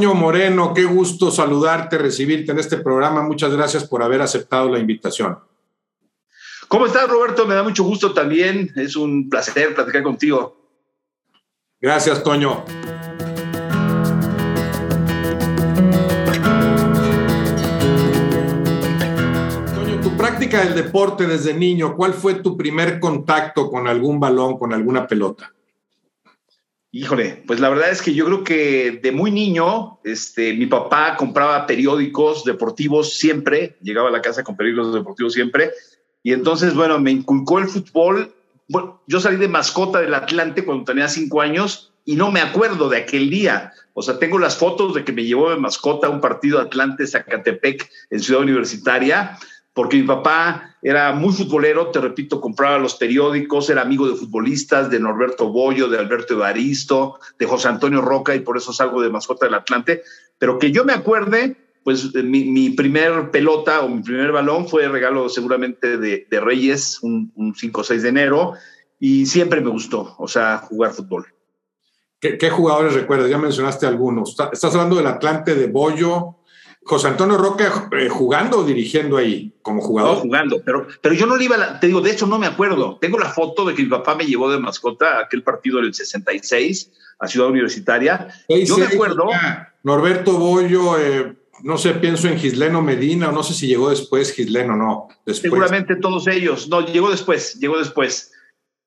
[0.00, 3.20] Toño Moreno, qué gusto saludarte, recibirte en este programa.
[3.20, 5.38] Muchas gracias por haber aceptado la invitación.
[6.68, 7.46] ¿Cómo estás, Roberto?
[7.46, 8.72] Me da mucho gusto también.
[8.76, 10.56] Es un placer platicar contigo.
[11.78, 12.64] Gracias, Toño.
[19.74, 24.58] Toño, tu práctica del deporte desde niño, ¿cuál fue tu primer contacto con algún balón,
[24.58, 25.52] con alguna pelota?
[26.92, 31.16] Híjole, pues la verdad es que yo creo que de muy niño, este, mi papá
[31.16, 35.70] compraba periódicos deportivos siempre, llegaba a la casa con periódicos deportivos siempre,
[36.22, 38.34] y entonces, bueno, me inculcó el fútbol.
[39.06, 42.98] Yo salí de mascota del Atlante cuando tenía cinco años y no me acuerdo de
[42.98, 43.72] aquel día.
[43.94, 47.88] O sea, tengo las fotos de que me llevó de mascota a un partido Atlante-Zacatepec
[48.10, 49.38] en Ciudad Universitaria,
[49.72, 54.90] porque mi papá era muy futbolero, te repito, compraba los periódicos, era amigo de futbolistas,
[54.90, 59.10] de Norberto Bollo, de Alberto Evaristo, de José Antonio Roca, y por eso salgo de
[59.10, 60.02] mascota del Atlante.
[60.38, 64.88] Pero que yo me acuerde, pues eh, mi, primer pelota o mi primer balón fue
[64.88, 68.54] regalo seguramente de, Reyes, un, 5 o 6 de enero,
[68.98, 71.26] y siempre me gustó, o sea, jugar fútbol.
[72.20, 73.30] ¿Qué, jugadores recuerdas?
[73.30, 74.36] Ya mencionaste algunos.
[74.52, 76.39] Estás hablando del Atlante de Bollo,
[76.82, 80.18] José Antonio Roca eh, jugando o dirigiendo ahí como jugador.
[80.18, 82.98] jugando, pero, pero yo no le iba, te digo, de hecho no me acuerdo.
[83.00, 85.92] Tengo la foto de que mi papá me llevó de mascota a aquel partido del
[85.92, 88.28] 66 a Ciudad Universitaria.
[88.48, 89.28] Yo me acuerdo.
[89.82, 94.32] Norberto Bollo, eh, no sé, pienso en Gisleno Medina, o no sé si llegó después
[94.32, 95.08] Gisleno, no.
[95.26, 96.68] Seguramente todos ellos.
[96.68, 98.32] No, llegó después, llegó después.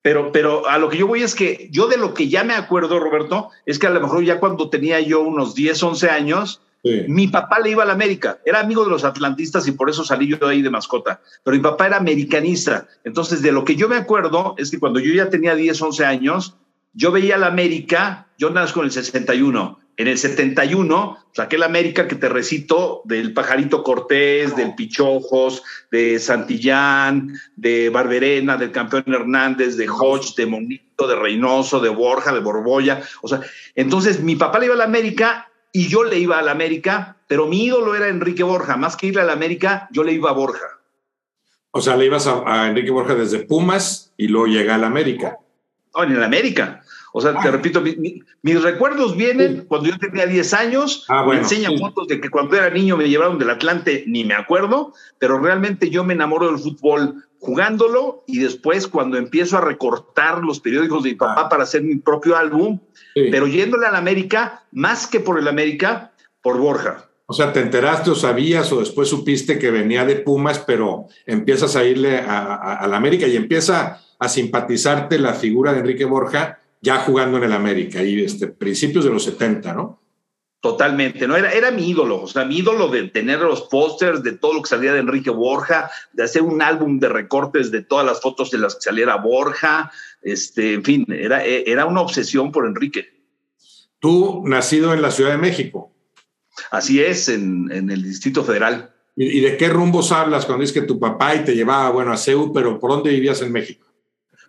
[0.02, 2.53] Pero, pero a lo que yo voy es que yo de lo que ya me
[2.53, 6.61] acuerdo, Roberto, es que a lo mejor ya cuando tenía yo unos 10, 11 años,
[7.07, 8.39] mi papá le iba a la América.
[8.45, 11.21] Era amigo de los atlantistas y por eso salí yo ahí de mascota.
[11.43, 12.87] Pero mi papá era americanista.
[13.03, 16.05] Entonces, de lo que yo me acuerdo es que cuando yo ya tenía 10, 11
[16.05, 16.57] años,
[16.93, 22.07] yo veía la América, yo nazco en el 61 en el 71 saqué la América
[22.07, 25.61] que te recito del Pajarito Cortés, del Pichojos,
[25.91, 32.33] de Santillán, de Barberena, del campeón Hernández, de Hodge, de Monito, de Reynoso, de Borja,
[32.33, 33.03] de Borbolla.
[33.22, 33.41] O sea,
[33.75, 37.17] entonces mi papá le iba a la América y yo le iba a la América,
[37.28, 38.78] pero mi ídolo era Enrique Borja.
[38.78, 40.67] Más que irle a la América, yo le iba a Borja.
[41.72, 45.39] O sea, le ibas a, Enrique Borja desde Pumas y luego llega a la América.
[45.95, 46.84] No, en la América.
[47.11, 51.06] O sea, te repito, mis recuerdos vienen cuando yo tenía 10 años.
[51.09, 54.35] Ah, me enseñan fotos de que cuando era niño me llevaron del Atlante, ni me
[54.35, 60.41] acuerdo, pero realmente yo me enamoro del fútbol jugándolo y después cuando empiezo a recortar
[60.41, 61.49] los periódicos de mi papá ah.
[61.49, 62.79] para hacer mi propio álbum,
[63.13, 67.09] pero yéndole al América, más que por el América, por Borja.
[67.25, 71.75] O sea, te enteraste o sabías o después supiste que venía de Pumas, pero empiezas
[71.75, 76.99] a irle a, la América y empieza a simpatizarte la figura de Enrique Borja ya
[76.99, 79.99] jugando en el América, y este, principios de los 70, ¿no?
[80.63, 81.35] Totalmente, ¿no?
[81.35, 84.62] Era, era mi ídolo, o sea, mi ídolo de tener los pósters de todo lo
[84.62, 88.50] que salía de Enrique Borja, de hacer un álbum de recortes de todas las fotos
[88.50, 89.91] de las que saliera Borja,
[90.22, 93.12] este, en fin, era, era una obsesión por Enrique.
[94.00, 95.91] Tú, nacido en la Ciudad de México.
[96.72, 98.94] Así es, en, el Distrito Federal.
[99.18, 102.18] ¿Y, de qué rumbos hablas cuando dices que tu papá y te llevaba, bueno, a
[102.18, 103.85] Seúl, pero ¿por dónde vivías en México?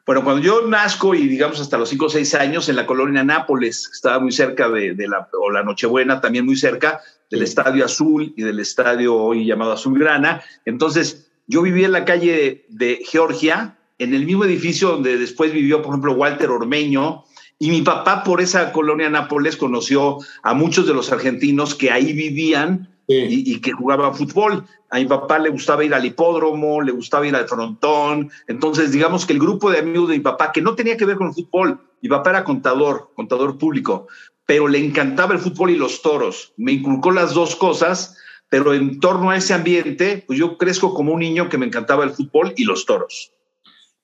[0.07, 3.25] Bueno, cuando yo nazco y digamos hasta los 5 o 6 años en la colonia
[3.25, 7.01] Nápoles, estaba muy cerca de, la, o la Nochebuena, también muy cerca
[7.31, 10.43] del Estadio Azul y del estadio hoy llamado Azulgrana.
[10.67, 15.81] Entonces, yo vivía en la calle de Georgia, en el mismo edificio donde después vivió,
[15.81, 17.25] por ejemplo, Walter Ormeño,
[17.59, 22.13] y mi papá por esa colonia Nápoles conoció a muchos de los argentinos que ahí
[22.13, 24.65] vivían y, que jugaba fútbol.
[24.91, 28.31] A mi papá le gustaba ir al hipódromo, le gustaba ir al frontón.
[28.47, 31.17] Entonces, digamos que el grupo de amigos de mi papá, que no tenía que ver
[31.17, 34.07] con el fútbol, mi papá era contador, contador público,
[34.47, 36.53] pero le encantaba el fútbol y los toros.
[36.57, 38.17] Me inculcó las dos cosas,
[38.49, 42.05] pero en torno a ese ambiente, pues yo crezco como un niño que me encantaba
[42.05, 43.34] el fútbol y los toros.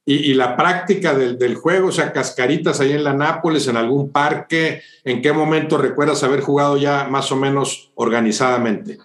[0.06, 4.10] Y, la práctica del, del, juego, o sea, cascaritas ahí en la Nápoles, en algún
[4.10, 8.98] parque, ¿en qué momento recuerdas haber jugado ya más o menos organizadamente?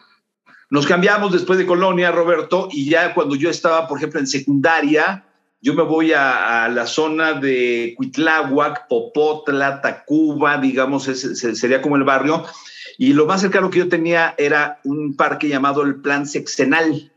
[0.70, 5.24] Nos cambiamos después de Colonia, Roberto, y ya cuando yo estaba, por ejemplo, en secundaria,
[5.62, 12.44] yo me voy a, la zona de Cuitláhuac, Popotla, Tacuba, digamos, sería como el barrio,
[12.98, 17.12] y lo más cercano que yo tenía era un parque llamado el Plan Sexenal,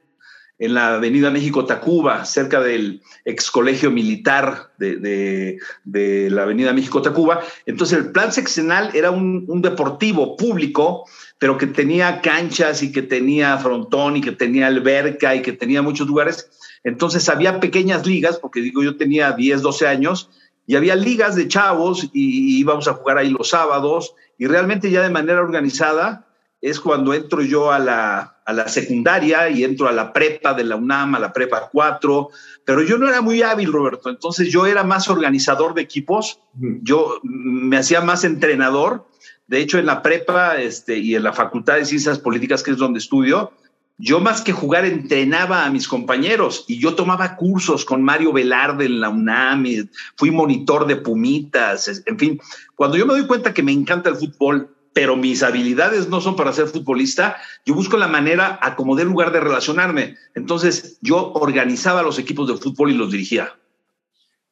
[0.59, 7.41] en la Avenida México Tacuba, cerca del ex colegio militar de, la Avenida México Tacuba.
[7.65, 11.05] Entonces el plan seccional era un, deportivo público,
[11.39, 15.83] pero que tenía canchas y que tenía frontón y que tenía alberca y que tenía
[15.83, 16.51] muchos lugares.
[16.83, 20.31] Entonces había pequeñas ligas, porque digo, yo tenía 10, 12 años,
[20.67, 25.03] y había ligas de chavos y íbamos a jugar ahí los sábados y realmente ya
[25.03, 26.28] de manera organizada
[26.61, 30.65] es cuando entro yo a la, a la secundaria y entro a la prepa de
[30.65, 32.29] la UNAM, a la prepa 4,
[32.65, 37.21] pero yo no era muy hábil, Roberto, entonces yo era más organizador de equipos, yo
[37.23, 39.07] me hacía más entrenador,
[39.47, 42.77] de hecho en la prepa este, y en la Facultad de Ciencias Políticas, que es
[42.77, 43.53] donde estudio,
[44.01, 48.87] yo más que jugar entrenaba a mis compañeros y yo tomaba cursos con Mario Velarde
[48.87, 52.41] en la UNAM, y fui monitor de Pumitas, en fin,
[52.75, 56.35] cuando yo me doy cuenta que me encanta el fútbol, pero mis habilidades no son
[56.35, 60.17] para ser futbolista, yo busco la manera a como dé lugar de relacionarme.
[60.35, 63.57] Entonces yo organizaba los equipos de fútbol y los dirigía.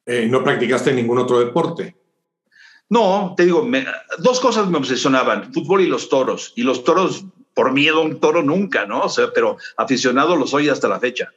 [0.05, 1.97] Eh, ¿No practicaste ningún otro deporte?
[2.87, 3.69] No, te digo,
[4.19, 6.53] dos cosas me obsesionaban, fútbol y los toros.
[6.55, 9.01] Y los toros, por miedo a un toro nunca, ¿no?
[9.01, 11.29] O sea, pero aficionado lo soy hasta la fecha.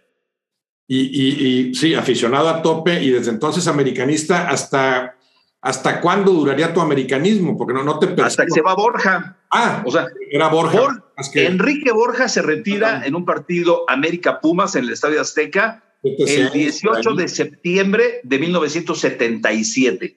[0.87, 5.17] Y, y, sí, aficionado a tope y desde entonces americanista hasta
[5.63, 7.57] ¿Hasta cuándo duraría tu americanismo?
[7.57, 9.37] Porque no, no te Hasta que se va Borja.
[9.51, 11.05] Ah, o sea, era Borja.
[11.35, 17.15] Enrique Borja se retira en un partido América Pumas en el Estadio Azteca el 18
[17.15, 20.17] de septiembre de 1977.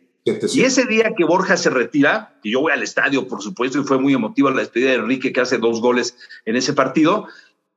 [0.54, 3.84] Y ese día que Borja se retira, y yo voy al estadio, por supuesto, y
[3.84, 7.28] fue muy emotiva la despedida de Enrique, que hace dos goles en ese partido,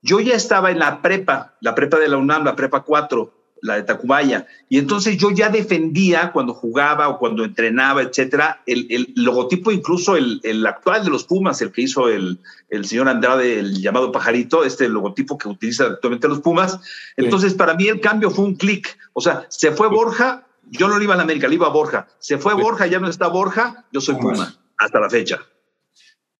[0.00, 3.76] yo ya estaba en la prepa, la prepa de la UNAM, la prepa 4, la
[3.76, 4.46] de Tacubaya.
[4.68, 10.66] Y entonces yo ya defendía cuando jugaba o cuando entrenaba, etcétera, el, logotipo, incluso el,
[10.66, 12.38] actual de los Pumas, el que hizo el,
[12.84, 16.78] señor Andrade, el llamado pajarito, este logotipo que utiliza actualmente los Pumas.
[17.16, 18.96] Entonces, para mí el cambio fue un clic.
[19.12, 21.70] O sea, se fue Borja, yo no le iba a la América, le iba a
[21.70, 22.08] Borja.
[22.18, 25.40] Se fue Borja, ya no está Borja, yo soy Puma, hasta la fecha.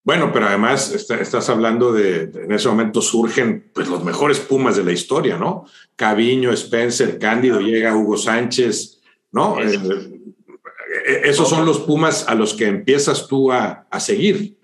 [0.06, 4.84] Bueno, pero además estás hablando de, en ese momento surgen pues, los mejores Pumas de
[4.84, 5.66] la historia, ¿no?
[5.96, 9.00] Caviño, Spencer, Cándido, llega Hugo Sánchez,
[9.32, 9.60] ¿no?
[9.60, 14.56] Eh, eh, esos son los Pumas a los que empiezas tú a, seguir.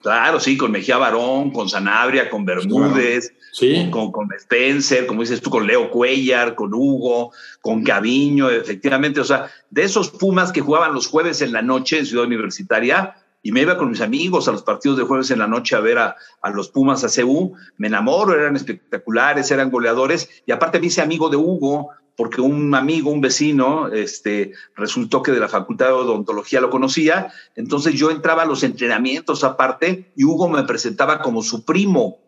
[0.00, 3.88] Claro, sí, con Mejía Barón, con Sanabria, con Bermúdez, sí.
[3.90, 9.18] con, con, Spencer, como dices tú, con Leo Cuellar, con Hugo, con Caviño, efectivamente.
[9.18, 13.16] O sea, de esos Pumas que jugaban los jueves en la noche en Ciudad Universitaria,
[13.42, 15.80] y me iba con mis amigos a los partidos de jueves en la noche a
[15.80, 16.16] ver a,
[16.52, 17.54] los Pumas a CU.
[17.76, 20.28] Me enamoro, eran espectaculares, eran goleadores.
[20.44, 25.30] Y aparte me hice amigo de Hugo, porque un amigo, un vecino, este, resultó que
[25.30, 27.32] de la Facultad de Odontología lo conocía.
[27.54, 32.18] Entonces yo entraba a los entrenamientos aparte y Hugo me presentaba como su primo.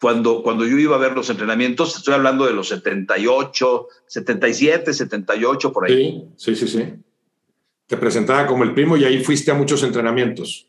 [0.00, 5.72] Cuando, cuando yo iba a ver los entrenamientos, estoy hablando de los 78, 77, 78,
[5.72, 6.28] por ahí.
[6.36, 7.05] Sí, sí, sí, sí
[7.86, 10.66] te presentaba como el primo y ahí fuiste a muchos entrenamientos.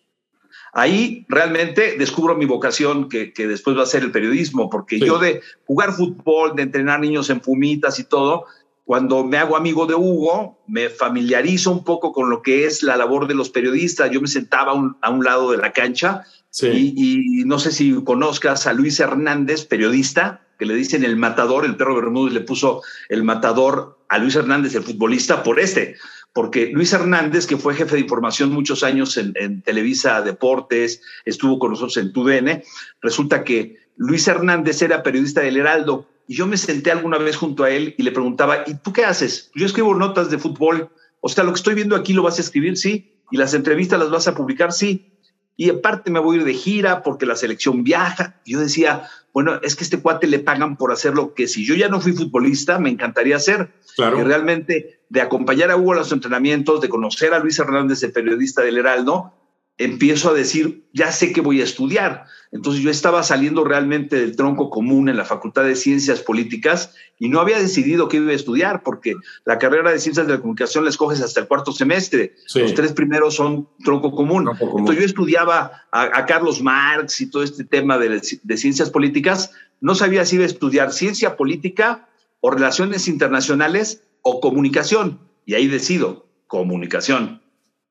[0.74, 5.42] Ahí realmente descubro mi vocación, que, después va a ser el periodismo, porque yo de
[5.66, 8.46] jugar fútbol, de entrenar niños en fumitas y todo,
[8.84, 12.96] cuando me hago amigo de Hugo, me familiarizo un poco con lo que es la
[12.96, 14.12] labor de los periodistas.
[14.12, 16.24] Yo me sentaba a un lado de la cancha
[16.62, 21.66] y, y, no sé si conozcas a Luis Hernández, periodista, que le dicen el matador,
[21.66, 25.96] el perro Bermúdez le puso el matador a Luis Hernández, el futbolista, por este,
[26.38, 31.72] porque Luis Hernández, que fue jefe de información muchos años en, Televisa Deportes, estuvo con
[31.72, 32.62] nosotros en TUDN,
[33.01, 36.07] resulta que Luis Hernández era periodista del Heraldo.
[36.28, 39.03] Y yo me senté alguna vez junto a él y le preguntaba, ¿y tú qué
[39.03, 39.50] haces?
[39.56, 40.91] Yo escribo notas de fútbol,
[41.22, 43.98] o sea, lo que estoy viendo aquí lo vas a escribir, sí, y las entrevistas
[43.98, 45.16] las vas a publicar, sí.
[45.58, 48.40] Y aparte me voy a ir de gira porque la selección viaja.
[48.46, 51.66] Y yo decía, bueno, es que este cuate le pagan por hacer lo que si
[51.66, 53.74] yo ya no fui futbolista, me encantaría hacer.
[53.96, 54.20] Claro.
[54.20, 58.12] Y realmente de acompañar a Hugo a los entrenamientos, de conocer a Luis Hernández, el
[58.12, 59.34] periodista del Heraldo,
[59.77, 62.25] empiezo a decir, ya sé que voy a estudiar.
[62.51, 67.29] Entonces yo estaba saliendo realmente del tronco común en la Facultad de Ciencias Políticas y
[67.29, 69.15] no había decidido qué iba a estudiar porque
[69.46, 72.36] la carrera de Ciencias de la Comunicación la escoges hasta el cuarto semestre.
[72.55, 74.50] Los tres primeros son tronco común.
[74.60, 79.51] Entonces yo estudiaba a, Carlos Marx y todo este tema de, de Ciencias Políticas.
[79.79, 82.07] No sabía si iba a estudiar ciencia política
[82.39, 85.19] o relaciones internacionales o comunicación.
[85.46, 87.41] Y ahí decido, comunicación.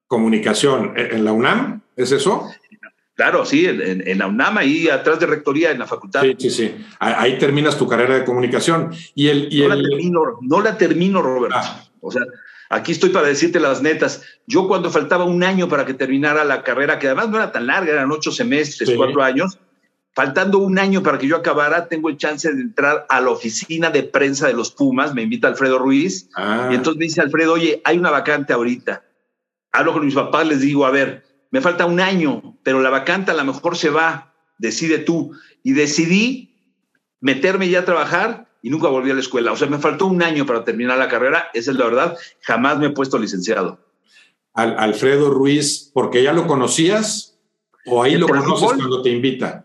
[0.06, 0.92] Comunicación.
[0.96, 1.82] ¿En la UNAM?
[1.96, 2.50] ¿Es eso?
[3.16, 6.20] Claro, sí, en, la UNAM, ahí atrás de rectoría, en la facultad.
[6.20, 6.74] Sí, sí, sí.
[6.98, 8.90] Ahí terminas tu carrera de comunicación.
[9.14, 11.56] Y el, y no, La termino, no la termino, Roberto.
[11.58, 11.82] Ah.
[12.02, 12.22] O sea,
[12.68, 14.22] aquí estoy para decirte las netas.
[14.46, 17.66] Yo cuando faltaba un año para que terminara la carrera, que además no era tan
[17.66, 19.58] larga, eran ocho semestres, cuatro años,
[20.14, 23.88] faltando un año para que yo acabara, tengo el chance de entrar a la oficina
[23.88, 26.68] de prensa de los Pumas, me invita Alfredo Ruiz, ah.
[26.70, 29.04] y entonces me dice Alfredo, oye, hay una vacante ahorita.
[29.76, 33.30] Hablo con mis papás, les digo, a ver, me falta un año, pero la vacante
[33.30, 35.32] a lo mejor se va, decide tú.
[35.62, 36.54] Y decidí
[37.20, 39.52] meterme ya a trabajar y nunca volví a la escuela.
[39.52, 42.78] O sea, me faltó un año para terminar la carrera, esa es la verdad, jamás
[42.78, 43.78] me he puesto licenciado.
[44.54, 47.36] Alfredo Ruiz, porque ya lo conocías
[47.86, 49.64] ¿O ahí lo conoces cuando te invita?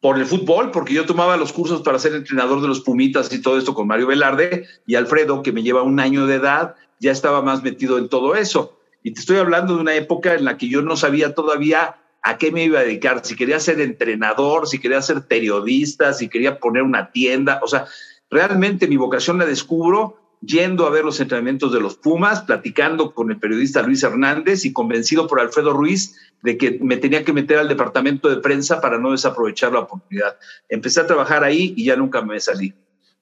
[0.00, 3.42] Por el fútbol, porque yo tomaba los cursos para ser entrenador de los Pumitas y
[3.42, 7.10] todo esto con Mario Velarde y Alfredo, que me lleva un año de edad, ya
[7.10, 8.75] estaba más metido en todo eso.
[9.06, 11.94] Y te estoy hablando de una época en la que yo no sabía todavía
[12.24, 16.28] a qué me iba a dedicar, si quería ser entrenador, si quería ser periodista, si
[16.28, 17.86] quería poner una tienda, o sea,
[18.32, 23.30] realmente mi vocación la descubro yendo a ver los entrenamientos de los Pumas, platicando con
[23.30, 27.58] el periodista Luis Hernández y convencido por Alfredo Ruiz de que me tenía que meter
[27.58, 30.36] al departamento de prensa para no desaprovechar la oportunidad.
[30.68, 32.74] Empecé a trabajar ahí y ya nunca me salí.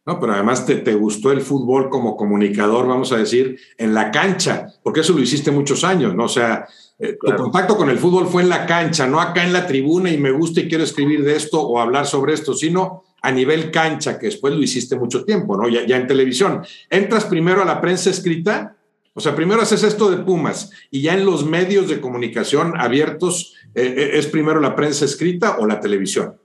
[0.07, 4.11] No, pero además te, te, gustó el fútbol como comunicador, vamos a decir, en la
[4.11, 6.25] cancha, porque eso lo hiciste muchos años, ¿no?
[6.25, 6.67] O sea,
[6.99, 10.11] eh, tu contacto con el fútbol fue en la cancha, no acá en la tribuna
[10.11, 13.71] y me gusta y quiero escribir de esto o hablar sobre esto, sino a nivel
[13.71, 15.69] cancha, que después lo hiciste mucho tiempo, ¿no?
[15.69, 16.63] Ya, ya en televisión.
[16.91, 18.77] Entras primero a la prensa escrita,
[19.15, 23.55] o sea, primero haces esto de Pumas y ya en los medios de comunicación abiertos,
[23.75, 26.37] eh, eh, ¿es primero la prensa escrita o la televisión?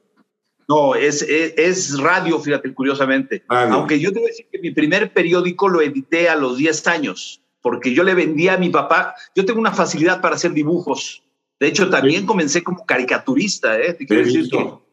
[0.70, 3.44] No, es, es, radio, fíjate, curiosamente.
[3.48, 7.92] Aunque yo debo decir que mi primer periódico lo edité a los 10 años, porque
[7.92, 11.24] yo le vendía a mi papá, yo tengo una facilidad para hacer dibujos.
[11.60, 13.96] De hecho, también comencé como caricaturista, ¿eh?
[13.96, 14.48] Te quiero decir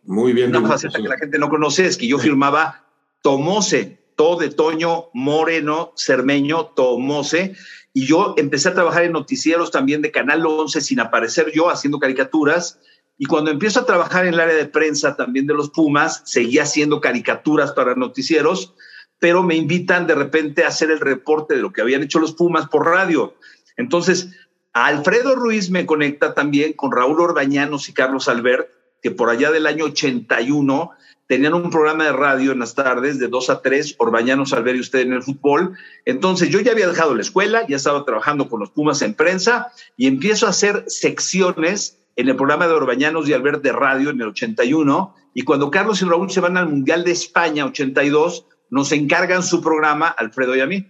[0.05, 0.57] Muy bien.
[0.57, 2.87] Una faceta que la gente no conoce es que yo firmaba
[3.21, 7.55] Tomose, todo de Toño Moreno Cermeño Tomose,
[7.93, 11.99] y yo empecé a trabajar en noticieros también de Canal 11 sin aparecer yo haciendo
[11.99, 12.81] caricaturas.
[13.19, 16.65] Y cuando empiezo a trabajar en el área de prensa también de los Pumas, seguía
[16.65, 18.75] haciendo caricaturas para noticieros,
[19.19, 22.35] pero me invitan de repente a hacer el reporte de lo que habían hecho los
[22.35, 23.35] Pumas por radio.
[23.77, 24.31] Entonces,
[24.73, 28.69] Alfredo Ruiz me conecta también con Raúl Orbañanos y Carlos Albert,
[29.03, 30.91] que por allá del año 81
[31.27, 34.81] tenían un programa de radio en las tardes de 2 a 3, Orbañanos, Albert y
[34.81, 35.77] usted en el fútbol.
[36.05, 39.73] Entonces yo ya había dejado la escuela, ya estaba trabajando con los Pumas en prensa
[39.97, 44.21] y empiezo a hacer secciones en el programa de Orbañanos y Albert de radio en
[44.21, 45.15] el 81.
[45.35, 49.61] Y cuando Carlos y Raúl se van al Mundial de España 82, nos encargan su
[49.61, 50.87] programa, Alfredo y a mí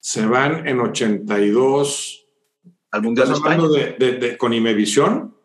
[0.00, 2.26] se van en 82
[2.90, 3.68] al Mundial de España.
[3.98, 5.36] De, con Imevisión?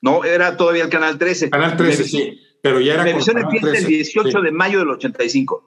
[0.00, 1.50] No, era todavía el Canal 13.
[1.50, 5.66] Canal 13, sí, pero ya era Imevisión empieza el 18 de mayo del 85.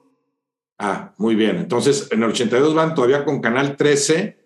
[0.79, 1.57] Ah, muy bien.
[1.57, 4.42] Entonces, en el 82 van todavía con Canal 13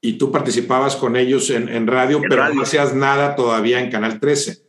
[0.00, 4.62] y tú participabas con ellos en, radio, pero no hacías nada todavía en Canal 13.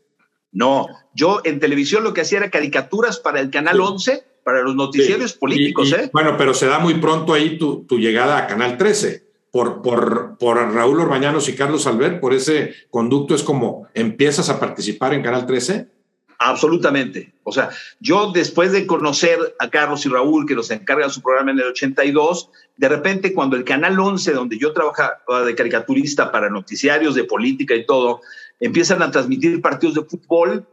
[0.51, 4.75] No, yo en televisión lo que hacía era caricaturas para el Canal 11 para los
[4.75, 6.09] noticieros políticos, ¿eh?
[6.11, 9.29] Bueno, pero se da muy pronto ahí tu, llegada a Canal 13.
[9.51, 14.61] Por, por, por, Raúl Orbañanos y Carlos Albert, por ese conducto es como empiezas a
[14.61, 15.87] participar en Canal 13?
[16.43, 17.31] Absolutamente.
[17.43, 17.69] O sea,
[17.99, 21.65] yo después de conocer a Carlos y Raúl, que nos encargan su programa en el
[21.65, 27.25] 82, de repente cuando el Canal 11, donde yo trabajaba de caricaturista para noticiarios de
[27.25, 28.21] política y todo,
[28.59, 30.65] empiezan a transmitir partidos de fútbol,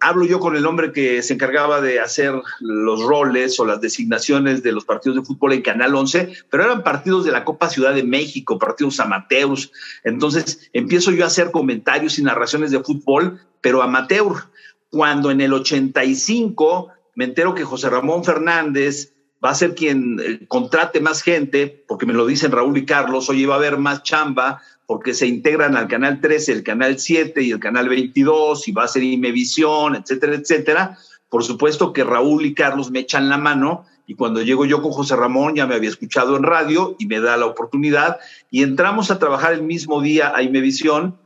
[0.00, 4.62] hablo yo con el hombre que se encargaba de hacer los roles o las designaciones
[4.62, 7.94] de los partidos de fútbol en Canal 11, pero eran partidos de la Copa Ciudad
[7.94, 9.72] de México, partidos amateurs.
[10.04, 14.50] Entonces empiezo yo a hacer comentarios y narraciones de fútbol, pero amateur.
[14.90, 20.46] Cuando en el 85 me entero que José Ramón Fernández va a ser quien eh,
[20.48, 24.02] contrate más gente, porque me lo dicen Raúl y Carlos, oye, va a haber más
[24.02, 28.72] chamba, porque se integran al canal 13, el canal 7 y el canal 22, y
[28.72, 30.98] va a ser Imevisión, etcétera, etcétera.
[31.28, 34.90] Por supuesto que Raúl y Carlos me echan la mano y cuando llego yo con
[34.90, 38.18] José Ramón ya me había escuchado en radio y me da la oportunidad
[38.50, 41.16] y entramos a trabajar el mismo día a Imevisión.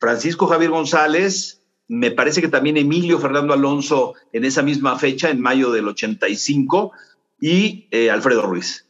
[0.00, 5.40] Francisco Javier González, me parece que también Emilio Fernando Alonso en esa misma fecha, en
[5.40, 6.92] mayo del 85,
[7.40, 8.86] y eh, Alfredo Ruiz.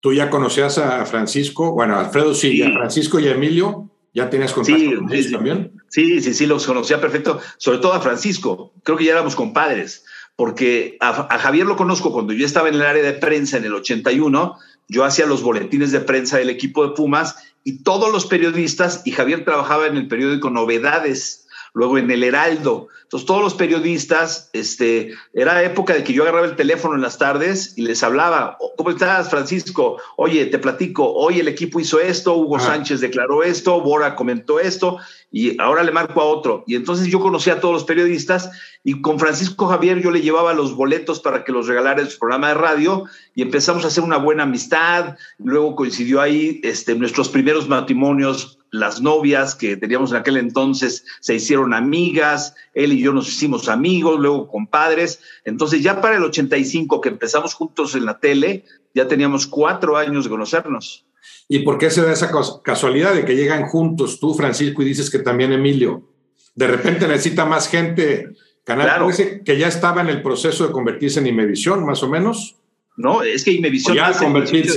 [0.00, 1.72] ¿Tú ya conocías a Francisco?
[1.72, 3.90] Bueno, Alfredo sí, a Francisco y a Emilio.
[4.12, 5.72] ¿Ya tenías contacto sí, con ellos también?
[5.88, 7.40] Sí, sí, sí, los conocía perfecto.
[7.56, 8.72] Sobre todo a Francisco.
[8.84, 10.04] Creo que ya éramos compadres.
[10.36, 13.74] Porque a, Javier lo conozco cuando yo estaba en el área de prensa en el
[13.74, 14.56] 81.
[14.88, 19.12] Yo hacía los boletines de prensa del equipo de Pumas y todos los periodistas, y
[19.12, 21.43] Javier trabajaba en el periódico Novedades
[21.74, 22.88] luego en el Heraldo.
[23.02, 27.18] Entonces, todos los periodistas, este, era época de que yo agarraba el teléfono en las
[27.18, 29.98] tardes y les hablaba, oh, ¿cómo estás, Francisco?
[30.16, 34.98] Oye, te platico, hoy el equipo hizo esto, Hugo Sánchez declaró esto, Bora comentó esto,
[35.36, 36.62] y ahora le marco a otro.
[36.64, 38.52] Y entonces yo conocí a todos los periodistas
[38.84, 42.20] y con Francisco Javier yo le llevaba los boletos para que los regalara en su
[42.20, 43.04] programa de radio
[43.34, 45.16] y empezamos a hacer una buena amistad.
[45.38, 51.36] Luego coincidió ahí este, nuestros primeros matrimonios las novias que teníamos en aquel entonces se
[51.36, 55.20] hicieron amigas, él y yo nos hicimos amigos, luego compadres.
[55.44, 60.24] Entonces ya para el 85 que empezamos juntos en la tele, ya teníamos cuatro años
[60.24, 61.06] de conocernos.
[61.48, 62.32] ¿Y por qué se da esa
[62.64, 66.10] casualidad de que llegan juntos tú, Francisco, y dices que también Emilio?
[66.56, 68.30] De repente necesita más gente.
[68.64, 69.08] Canal claro.
[69.44, 72.56] que ya estaba en el proceso de convertirse en Imevisión, más o menos.
[72.96, 74.32] No, es que Imevisión nace en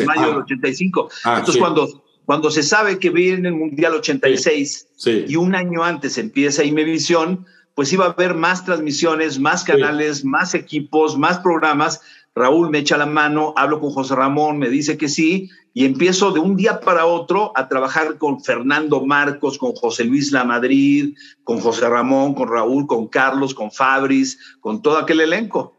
[0.06, 1.10] mayo del 85.
[1.24, 1.36] Ah.
[1.36, 4.88] Ah, Entonces, cuando, cuando se sabe que viene el Mundial 86
[5.30, 10.54] y un año antes empieza Imevisión, pues iba a haber más transmisiones, más canales, más
[10.54, 12.02] equipos, más programas.
[12.36, 16.32] Raúl me echa la mano, hablo con José Ramón, me dice que sí, y empiezo
[16.32, 21.16] de un día para otro a trabajar con Fernando Marcos, con José Luis La Madrid,
[21.46, 25.78] con José Ramón, con Raúl, con Carlos, con Fabris, con todo aquel elenco.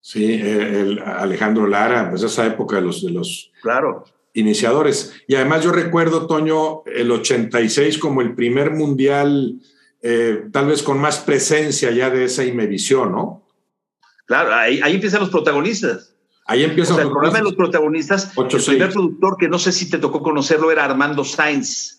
[0.00, 4.04] Sí, el Alejandro Lara, pues esa época de los, de los claro.
[4.36, 5.14] Iniciadores.
[5.26, 9.60] Y además yo recuerdo, Toño, el 86 como el primer mundial,
[10.02, 13.42] eh, tal vez con más presencia ya de esa Imevisión, ¿no?
[14.26, 16.12] Claro, ahí, ahí empiezan los protagonistas.
[16.46, 18.32] Ahí empieza el programa de los protagonistas.
[18.36, 21.96] el primer productor que no sé si te tocó conocerlo era Armando Sainz.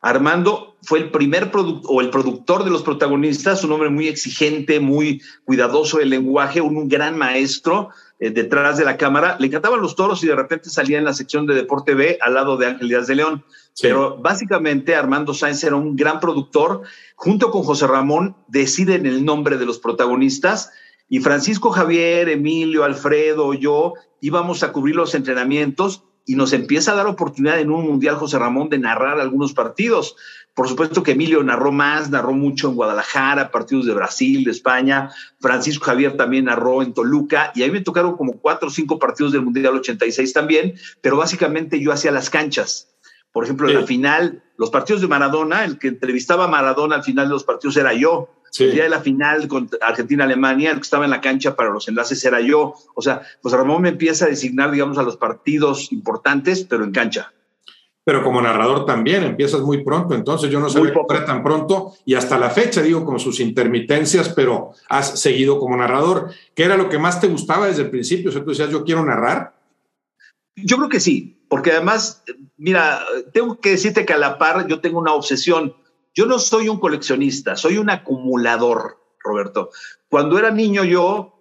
[0.00, 4.80] Armando fue el primer productor o el productor de los protagonistas, un hombre muy exigente,
[4.80, 9.36] muy cuidadoso del lenguaje, un, gran maestro eh, detrás de la cámara.
[9.38, 12.34] Le encantaban los toros y de repente salía en la sección de Deporte B al
[12.34, 13.44] lado de Ángel Díaz de León.
[13.80, 16.82] Pero básicamente Armando Sainz era un gran productor.
[17.14, 20.72] Junto con José Ramón deciden el nombre de los protagonistas
[21.08, 26.96] y Francisco Javier, Emilio, Alfredo, yo íbamos a cubrir los entrenamientos y nos empieza a
[26.96, 30.16] dar oportunidad en un Mundial José Ramón de narrar algunos partidos.
[30.58, 35.08] Por supuesto que Emilio narró más, narró mucho en Guadalajara, partidos de Brasil, de España.
[35.38, 38.98] Francisco Javier también narró en Toluca y a mí me tocaron como cuatro o cinco
[38.98, 42.88] partidos del Mundial 86 también, pero básicamente yo hacía las canchas.
[43.30, 47.04] Por ejemplo, en la final, los partidos de Maradona, el que entrevistaba a Maradona al
[47.04, 48.28] final de los partidos era yo.
[48.58, 51.86] El día de la final con Argentina-Alemania, el que estaba en la cancha para los
[51.86, 52.74] enlaces era yo.
[52.96, 56.90] O sea, pues Ramón me empieza a designar, digamos, a los partidos importantes, pero en
[56.90, 57.32] cancha.
[58.08, 61.92] Pero como narrador también, empiezas muy pronto, entonces yo no sabía que era tan pronto
[62.06, 66.30] y hasta la fecha, digo, con sus intermitencias, pero has seguido como narrador.
[66.54, 68.30] ¿Qué era lo que más te gustaba desde el principio?
[68.30, 69.60] O sea, tú decías, yo quiero narrar.
[70.56, 72.24] Yo creo que sí, porque además,
[72.56, 72.98] mira,
[73.34, 75.74] tengo que decirte que a la par yo tengo una obsesión
[76.14, 79.68] yo no soy un coleccionista, soy un acumulador, Roberto.
[80.08, 81.37] Cuando era niño yo,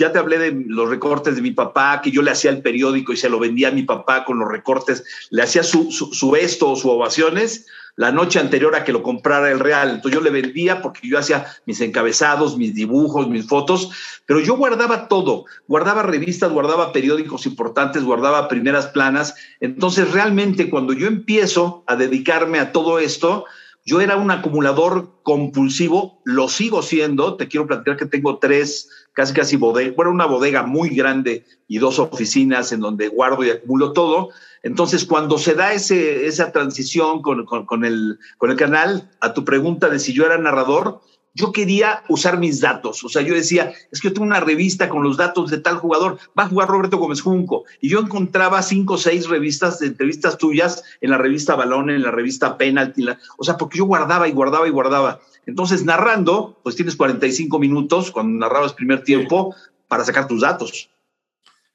[0.00, 3.12] ya te hablé de los recortes de mi papá, que yo le hacía el periódico
[3.12, 6.70] y se lo vendía a mi papá con los recortes, le hacía su, su, esto
[6.70, 9.90] o su ovaciones la noche anterior a que lo comprara el Real.
[9.90, 13.90] Entonces yo le vendía porque yo hacía mis encabezados, mis dibujos, mis fotos,
[14.24, 19.34] pero yo guardaba todo, guardaba revistas, guardaba periódicos importantes, guardaba primeras planas.
[19.60, 23.44] Entonces realmente cuando yo empiezo a dedicarme a todo esto,
[23.84, 27.36] yo era un acumulador compulsivo, lo sigo siendo.
[27.36, 31.78] Te quiero platicar que tengo tres, casi casi bodega, bueno, una bodega muy grande y
[31.78, 34.30] dos oficinas en donde guardo y acumulo todo.
[34.62, 39.44] Entonces, cuando se da ese, esa transición con, con, el, con el canal, a tu
[39.44, 41.00] pregunta de si yo era narrador,
[41.34, 43.04] yo quería usar mis datos.
[43.04, 45.76] O sea, yo decía, es que yo tengo una revista con los datos de tal
[45.76, 47.64] jugador, va a jugar Roberto Gómez Junco.
[47.80, 52.02] Y yo encontraba cinco o seis revistas de entrevistas tuyas en la revista Balón, en
[52.02, 53.06] la revista Penalty.
[53.38, 55.20] o sea, porque yo guardaba y guardaba y guardaba.
[55.46, 59.54] Entonces, narrando, pues tienes 45 minutos cuando narrabas primer tiempo
[59.88, 60.90] para sacar tus datos.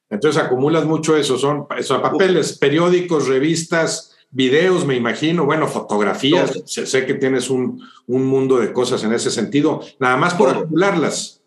[0.10, 7.06] Entonces acumulas mucho eso, son, son papeles, periódicos, revistas, videos, me imagino, bueno, fotografías, sé,
[7.06, 11.42] que tienes un, mundo de cosas en ese sentido, nada más por acumularlas.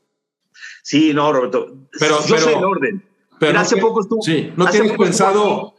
[0.83, 1.77] Sí, no, Roberto.
[1.99, 3.03] Pero, yo soy el orden.
[3.39, 4.23] Pero hace poco estuvo.
[4.23, 5.75] Sí, no tienes pensado.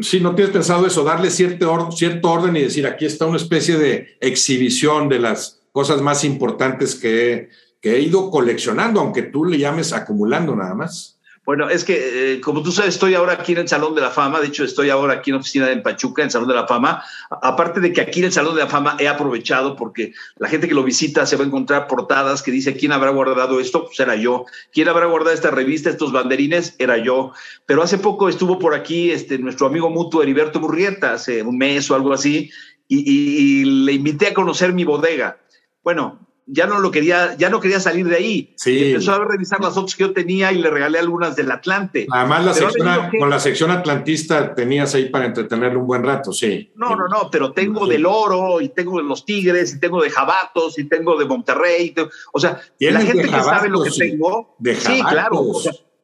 [0.00, 3.78] sí, no tienes pensado eso, darle cierto, cierto orden y decir, aquí está una especie
[3.78, 9.58] de exhibición de las cosas más importantes que, que he ido coleccionando, aunque tú le
[9.58, 11.20] llames acumulando nada más.
[11.46, 14.10] Bueno, es que, eh, como tú sabes, estoy ahora aquí en el Salón de la
[14.10, 14.40] Fama.
[14.40, 16.66] De hecho, estoy ahora aquí en la oficina de Pachuca, en el Salón de la
[16.66, 17.00] Fama.
[17.30, 20.66] Aparte de que aquí en el Salón de la Fama he aprovechado porque la gente
[20.66, 24.00] que lo visita se va a encontrar portadas que dice quién habrá guardado esto, pues
[24.00, 24.46] era yo.
[24.72, 26.74] ¿Quién habrá guardado esta revista, estos banderines?
[26.80, 27.30] Era yo.
[27.66, 31.88] Pero hace poco estuvo por aquí este, nuestro amigo mutuo Heriberto Burrieta, hace un mes
[31.88, 32.50] o algo así,
[32.88, 35.38] y le invité a conocer mi bodega.
[35.82, 38.54] Bueno, ya no lo quería, ya no quería salir de ahí.
[38.56, 38.92] Sí.
[38.92, 42.06] empezó a revisar las otras que yo tenía y le regalé algunas del Atlante.
[42.10, 46.72] Además, la sección, con la sección atlantista tenías ahí para entretenerle un buen rato, sí.
[46.74, 50.10] No, no, no, pero tengo del oro y tengo de los Tigres y tengo de
[50.10, 51.94] Jabatos y tengo de Monterrey.
[52.32, 54.56] o sea, la gente que sabe lo que tengo.
[54.58, 55.52] De sí, claro.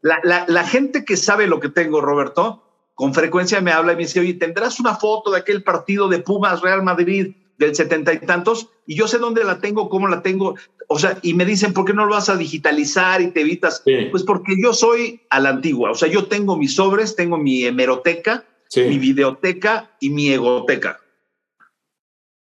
[0.02, 3.96] la, la, la gente que sabe lo que tengo, Roberto, con frecuencia me habla y
[3.96, 7.34] me dice, oye, ¿tendrás una foto de aquel partido de Pumas Real Madrid?
[7.58, 10.56] Del setenta y tantos, y yo sé dónde la tengo, cómo la tengo,
[10.88, 13.82] o sea, y me dicen, ¿por qué no lo vas a digitalizar y te evitas?
[14.10, 17.64] Pues porque yo soy a la antigua, o sea, yo tengo mis sobres, tengo mi
[17.64, 18.44] hemeroteca,
[18.76, 21.00] mi videoteca y mi egoteca.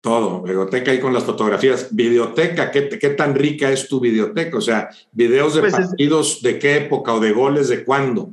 [0.00, 1.94] Todo, egoteca ahí con las fotografías.
[1.94, 4.56] Videoteca, ¿qué, ¿qué, tan rica es tu videoteca?
[4.56, 8.30] O sea, videos de pues partidos de qué época o de goles de cuándo.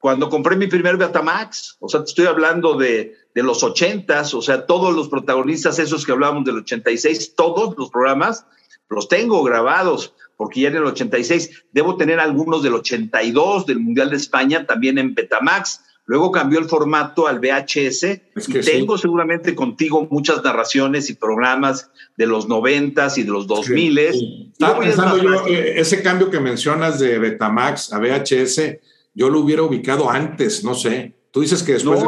[0.00, 4.42] Cuando compré mi primer Betamax, o sea, te estoy hablando de, de los ochentas, o
[4.42, 8.44] sea, todos los protagonistas, esos que hablábamos del 86, todos los programas,
[8.90, 14.10] los tengo grabados, porque ya en el 86 debo tener algunos del 82 del Mundial
[14.10, 15.82] de España también en Betamax.
[16.04, 18.02] Luego cambió el formato al VHS
[18.48, 23.98] y tengo seguramente contigo muchas narraciones y programas de los 90 y de los 2000.
[23.98, 28.80] Estaba pensando yo, eh, ese cambio que mencionas de Betamax a VHS,
[29.14, 31.17] yo lo hubiera ubicado antes, no sé.
[31.38, 32.02] Tú dices que después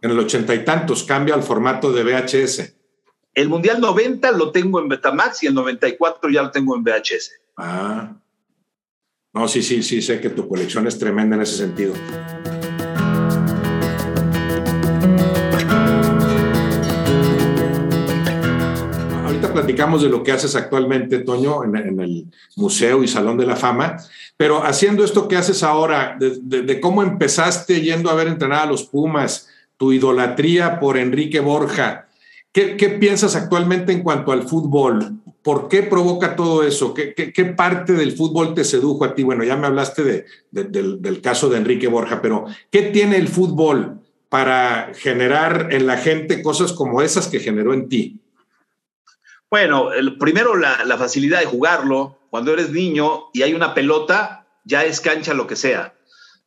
[0.00, 2.74] en el ochenta y tantos cambia al formato de VHS.
[3.32, 7.30] El Mundial 90 lo tengo en Betamax y el 94 ya lo tengo en VHS.
[7.56, 8.16] Ah.
[9.32, 11.94] No, sí, sí, sí, sé que tu colección es tremenda en ese sentido.
[19.52, 23.96] Platicamos de lo que haces actualmente, Toño, en, el Museo y Salón de la Fama,
[24.36, 28.84] pero haciendo esto que haces ahora, de, cómo empezaste yendo a ver entrenar a los
[28.84, 32.08] Pumas, tu idolatría por Enrique Borja,
[32.52, 35.18] ¿qué, ¿qué, piensas actualmente en cuanto al fútbol?
[35.42, 36.94] ¿Por qué provoca todo eso?
[36.94, 39.24] ¿Qué, parte del fútbol te sedujo a ti?
[39.24, 43.28] Bueno, ya me hablaste de, del, del, caso de Enrique Borja, pero ¿qué tiene el
[43.28, 48.21] fútbol para generar en la gente cosas como esas que generó en ti?
[49.52, 52.18] Bueno, el, primero la, facilidad de jugarlo.
[52.30, 55.92] Cuando eres niño y hay una pelota, ya es cancha lo que sea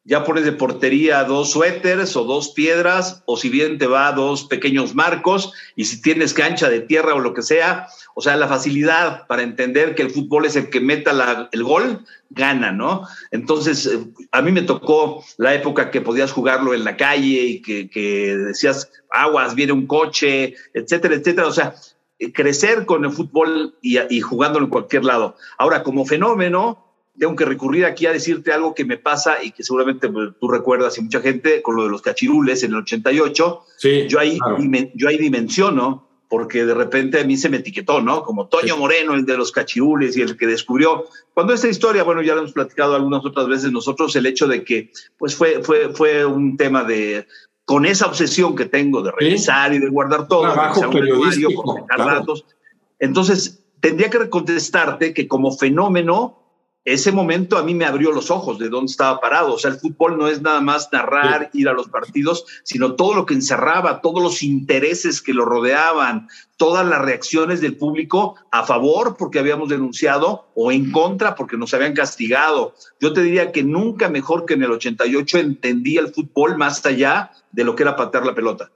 [0.07, 4.43] ya pones de portería dos suéteres o dos piedras, o si bien te va dos
[4.43, 8.47] pequeños marcos, y si tienes cancha de tierra o lo que sea, o sea, la
[8.47, 13.07] facilidad para entender que el fútbol es el que meta el gol, gana, ¿no?
[13.31, 13.99] Entonces, eh,
[14.31, 18.91] a mí me tocó la época que podías jugarlo en la calle y que, decías,
[19.09, 21.47] aguas, viene un coche, etcétera, etcétera.
[21.47, 21.73] O sea,
[22.33, 25.35] crecer con el fútbol y, y jugándolo en cualquier lado.
[25.57, 26.85] Ahora, como fenómeno,
[27.17, 30.47] tengo que recurrir aquí a decirte algo que me pasa y que seguramente pues, tú
[30.47, 33.61] recuerdas y mucha gente con lo de los cachirules en el 88.
[33.77, 34.37] Sí, yo, ahí,
[34.95, 38.23] yo ahí dimensiono porque de repente a mí se me etiquetó, ¿no?
[38.23, 41.05] Como Toño Moreno, el de los cachirules y el que descubrió.
[41.33, 44.63] Cuando esta historia, bueno, ya lo hemos platicado algunas otras veces nosotros, el hecho de
[44.63, 47.27] que, pues fue, fue, fue un tema de,
[47.65, 52.45] con esa obsesión que tengo de revisar y de guardar todo, Trabajo periodístico, datos.
[52.99, 56.44] Entonces, tendría que contestarte que como fenómeno
[56.85, 59.55] ese momento a mí me abrió los ojos de dónde estaba parado.
[59.55, 63.15] O sea, el fútbol no es nada más narrar, ir a los partidos, sino todo
[63.15, 68.63] lo que encerraba, todos los intereses que lo rodeaban, todas las reacciones del público a
[68.63, 72.75] favor porque habíamos denunciado o en contra porque nos habían castigado.
[73.01, 77.31] Yo te diría que nunca mejor que en el 88 entendí el fútbol más allá
[77.51, 78.71] de lo que era patear la pelota.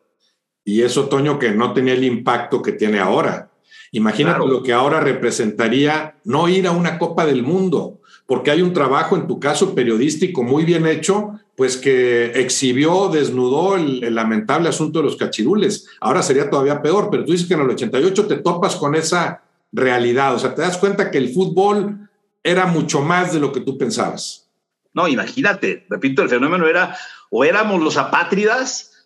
[0.65, 3.51] Y eso, Toño, que no tenía el impacto que tiene ahora.
[3.91, 7.98] Imagínate lo que ahora representaría no ir a una Copa del Mundo,
[8.29, 13.75] porque hay un trabajo, en tu caso periodístico, muy bien hecho, pues que exhibió, desnudó
[13.75, 15.87] el, lamentable asunto de los cachirules.
[15.99, 19.41] Ahora sería todavía peor, pero tú dices que en el 88 te topas con esa
[19.71, 22.07] realidad, o sea, te das cuenta que el fútbol
[22.43, 24.47] era mucho más de lo que tú pensabas.
[24.93, 26.95] No, imagínate, repito, el fenómeno era
[27.31, 28.98] o éramos los apátridas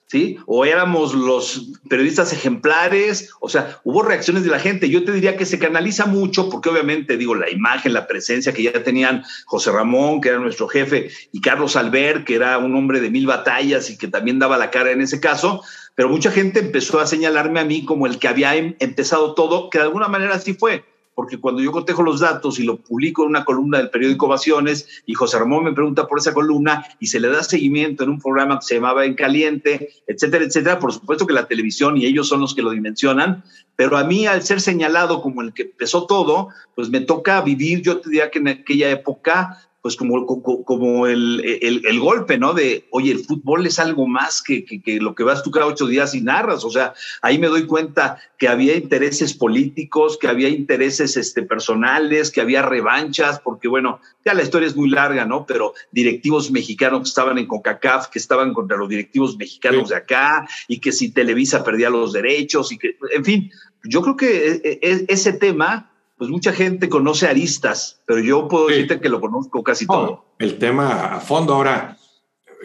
[0.46, 4.90] O éramos los periodistas ejemplares, o sea, hubo reacciones de la gente.
[4.90, 8.64] Yo te diría que se canaliza mucho porque obviamente, digo, la imagen, la presencia que
[8.64, 13.00] ya tenían José Ramón, que era nuestro jefe, y Carlos Albert, que era un hombre
[13.00, 15.64] de mil batallas y que también daba la cara en ese caso,
[15.96, 19.70] pero mucha gente empezó a señalarme a mí como el que había em, empezado todo,
[19.70, 20.84] que de alguna manera así fue
[21.16, 25.04] porque cuando yo cotejo los datos y lo publico en una columna del periódico Ovaciones
[25.06, 28.20] y José Ramón me pregunta por esa columna y se le da seguimiento en un
[28.20, 32.28] programa que se llamaba En Caliente, etcétera, etcétera, por supuesto que la televisión y ellos
[32.28, 33.44] son los que lo dimensionan,
[33.76, 37.82] pero a mí al ser señalado como el que empezó todo, pues me toca vivir,
[37.82, 40.26] yo te diría que en aquella época pues como,
[40.64, 42.54] como el, el, golpe, ¿no?
[42.54, 45.88] De, oye, el fútbol es algo más que, que, lo que vas tú cada ocho
[45.88, 46.64] días y narras.
[46.64, 52.32] O sea, ahí me doy cuenta que había intereses políticos, que había intereses este, personales,
[52.32, 55.46] que había revanchas, porque bueno, ya la historia es muy larga, ¿no?
[55.46, 60.48] Pero directivos mexicanos que estaban en CONCACAF, que estaban contra los directivos mexicanos de acá,
[60.70, 63.52] y que si Televisa perdía los derechos, y que, en fin,
[63.84, 65.93] yo creo que e, e, ese tema
[66.24, 70.24] pues mucha gente conoce aristas, pero yo puedo decirte que lo conozco casi todo.
[70.40, 71.54] El tema a fondo.
[71.54, 71.98] Ahora,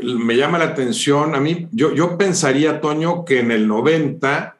[0.01, 4.57] me llama la atención, a mí, yo, yo pensaría, Toño, que en el 90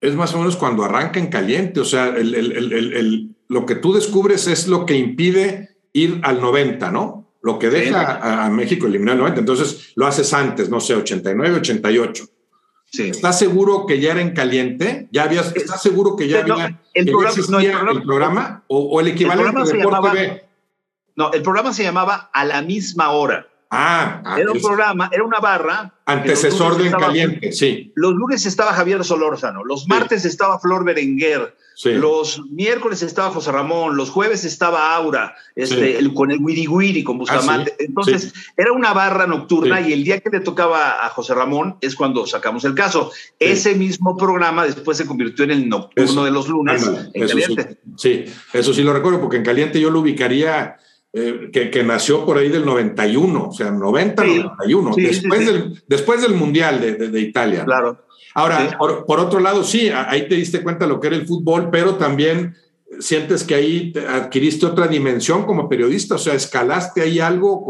[0.00, 3.76] es más o menos cuando arranca en caliente, o sea, el, el, el, lo que
[3.76, 7.18] tú descubres es lo que impide ir al 90, ¿no?
[7.40, 9.40] lo que deja a, México eliminar el 90.
[9.40, 12.24] Entonces lo haces antes, no sé, 89, 88.
[12.90, 13.10] Sí.
[13.10, 15.08] ¿Estás seguro que ya era en caliente?
[15.12, 20.48] ¿Ya habías, ¿Estás seguro que ya había el, programa, ¿O, el equivalente de Deporte
[21.14, 23.46] No, el programa se llamaba A la misma hora.
[23.70, 25.92] Ah, ah, era un programa, era una barra.
[26.06, 27.92] Antecesor de Caliente, sí.
[27.94, 33.96] Los lunes estaba Javier Solórzano, los martes estaba Flor Berenguer, los miércoles estaba José Ramón,
[33.96, 37.74] los jueves estaba Aura, este, con el Wiri Wiri, con ah, Bustamante.
[37.78, 41.94] Entonces, era una barra nocturna y el día que le tocaba a José Ramón es
[41.94, 43.12] cuando sacamos el caso.
[43.38, 47.78] Ese mismo programa después se convirtió en el nocturno de los lunes en Caliente.
[47.96, 50.76] Sí, eso sí lo recuerdo, porque en Caliente yo lo ubicaría
[51.12, 56.34] eh, que, nació por ahí del 91, o sea, 90, 91, después, Del, después del
[56.34, 57.64] Mundial de, Italia.
[57.64, 58.07] Claro.
[58.38, 61.96] Ahora, por, otro lado, sí, ahí te diste cuenta lo que era el fútbol, pero
[61.96, 62.54] también
[63.00, 67.66] sientes que ahí adquiriste otra dimensión como periodista, o sea, escalaste ahí algo,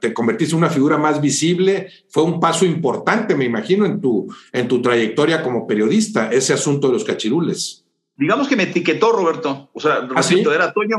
[0.00, 4.26] te convertiste en una figura más visible, fue un paso importante, me imagino, en tu,
[4.52, 7.84] en tu trayectoria como periodista, ese asunto de los cachirules.
[8.16, 10.22] Digamos que me etiquetó Roberto, o sea, ¿Ah,
[10.54, 10.96] era Toño,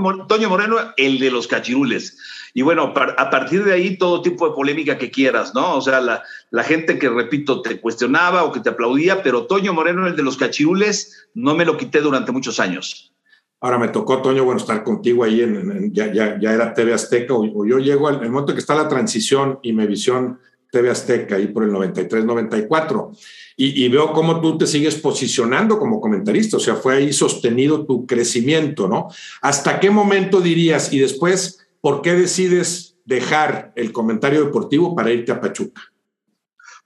[0.50, 2.20] Moreno el de los cachirules.
[2.58, 5.76] Y bueno, a partir de ahí todo tipo de polémica que quieras, ¿no?
[5.76, 9.76] O sea, la, la, gente que, repito, te cuestionaba o que te aplaudía, pero Toño
[9.76, 13.14] Moreno, el de los cachirules, no me lo quité durante muchos años.
[13.62, 17.64] Ahora me tocó, Toño, bueno, estar contigo ahí, en, ya, ya, era TV Azteca, o,
[17.64, 20.40] yo llego al el momento que está la transición y me visión
[20.72, 23.12] TV Azteca, ahí por el 93-94
[23.60, 28.06] y, veo cómo tú te sigues posicionando como comentarista, o sea, fue ahí sostenido tu
[28.06, 29.08] crecimiento, ¿no?
[29.42, 35.32] ¿Hasta qué momento dirías y después, por qué decides dejar el comentario deportivo para irte
[35.32, 35.82] a Pachuca?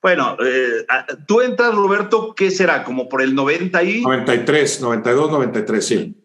[0.02, 0.86] Bueno, eh,
[1.28, 2.84] tú entras, Roberto, ¿qué será?
[2.84, 4.02] Como por el 90 y...
[4.02, 6.16] 93, 92, 93, sí.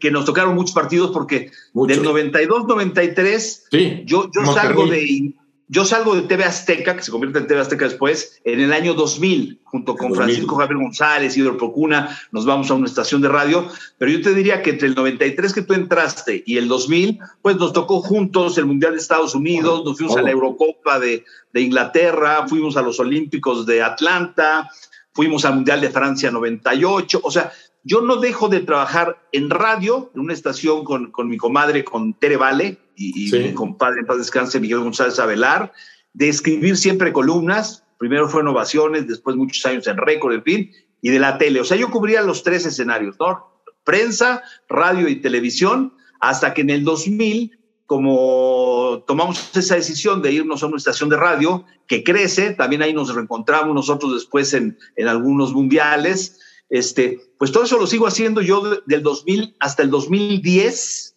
[0.00, 5.34] Que, nos tocaron muchos partidos porque del 92, 93, sí, yo, yo salgo de
[5.68, 8.94] yo salgo de TV Azteca, que se convierte en TV Azteca después, en el año
[8.94, 13.68] 2000, junto con Francisco Javier González, Hidro Procuna, nos vamos a una estación de radio,
[13.98, 17.56] pero yo te diría que entre el 93 que tú entraste y el 2000, pues
[17.56, 21.60] nos tocó juntos el Mundial de Estados Unidos, nos fuimos a la Eurocopa de, de
[21.60, 24.70] Inglaterra, fuimos a los Olímpicos de Atlanta,
[25.16, 27.50] fuimos al Mundial de Francia 98, o sea,
[27.86, 32.14] yo no dejo de trabajar en radio, en una estación con, con mi comadre, con
[32.14, 35.72] Tere Vale, y, mi compadre en paz descanse, Miguel González Avelar,
[36.12, 40.72] de escribir siempre columnas, primero fue en Ovaciones, después muchos años en Récord, en fin,
[41.00, 41.60] y de la tele.
[41.60, 43.62] O sea, yo cubría los tres escenarios, ¿no?
[43.84, 50.64] Prensa, radio y televisión, hasta que en el 2000 como tomamos esa decisión de irnos
[50.64, 55.06] a una estación de radio que crece, también ahí nos reencontramos nosotros después en, en
[55.06, 61.16] algunos mundiales, este, pues todo eso lo sigo haciendo yo del 2000 hasta el 2010,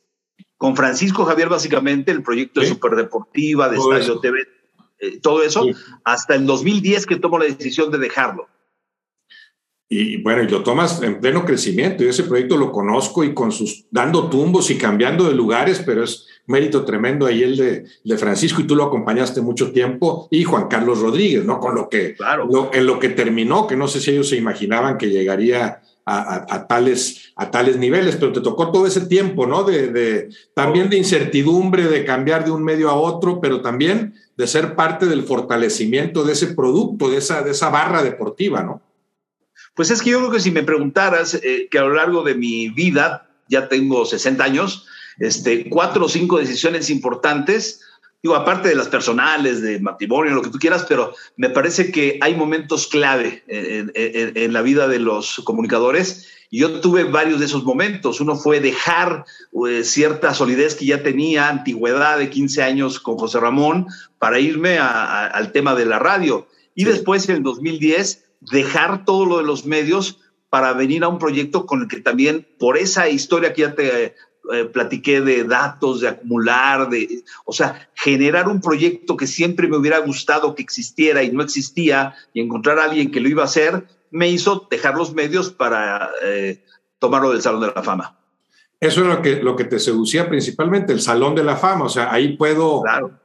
[0.57, 4.47] con Francisco Javier básicamente, el proyecto de Superdeportiva, de Estadio TV,
[4.99, 5.65] eh, todo eso,
[6.03, 8.47] hasta el 2010 que tomo la decisión de dejarlo.
[9.91, 12.03] Y bueno, y lo tomas en pleno crecimiento.
[12.03, 16.03] y ese proyecto lo conozco y con sus dando tumbos y cambiando de lugares, pero
[16.03, 20.43] es mérito tremendo ahí el de, de Francisco y tú lo acompañaste mucho tiempo y
[20.43, 21.59] Juan Carlos Rodríguez, ¿no?
[21.59, 22.71] Con lo que, claro.
[22.71, 27.31] en lo que terminó, que no sé si ellos se imaginaban que llegaría a, tales,
[27.35, 29.63] a tales niveles, pero te tocó todo ese tiempo, ¿no?
[29.63, 34.47] De, de, también de incertidumbre, de cambiar de un medio a otro, pero también de
[34.47, 38.81] ser parte del fortalecimiento de ese producto, de esa, de esa barra deportiva, ¿no?
[39.75, 42.35] Pues es que yo creo que si me preguntaras eh, que a lo largo de
[42.35, 44.85] mi vida, ya tengo 60 años,
[45.19, 47.81] este, cuatro o cinco decisiones importantes,
[48.21, 52.17] digo, aparte de las personales, de matrimonio, lo que tú quieras, pero me parece que
[52.21, 56.27] hay momentos clave en, la vida de los comunicadores.
[56.51, 58.19] Yo tuve varios de esos momentos.
[58.19, 59.25] Uno fue dejar
[59.67, 64.79] eh, cierta solidez que ya tenía, antigüedad de 15 años con José Ramón, para irme
[64.79, 66.47] al tema de la radio.
[66.75, 71.19] Y después, en el 2010, dejar todo lo de los medios para venir a un
[71.19, 74.15] proyecto con el que también, por esa historia que ya te
[74.51, 79.77] eh, platiqué de datos, de acumular, de, o sea, generar un proyecto que siempre me
[79.77, 83.45] hubiera gustado que existiera y no existía, y encontrar a alguien que lo iba a
[83.45, 86.63] hacer, me hizo dejar los medios para eh,
[86.97, 88.18] tomarlo del Salón de la Fama.
[88.81, 91.85] Eso es lo que, lo que te seducía principalmente, el Salón de la Fama.
[91.85, 92.83] O sea, ahí puedo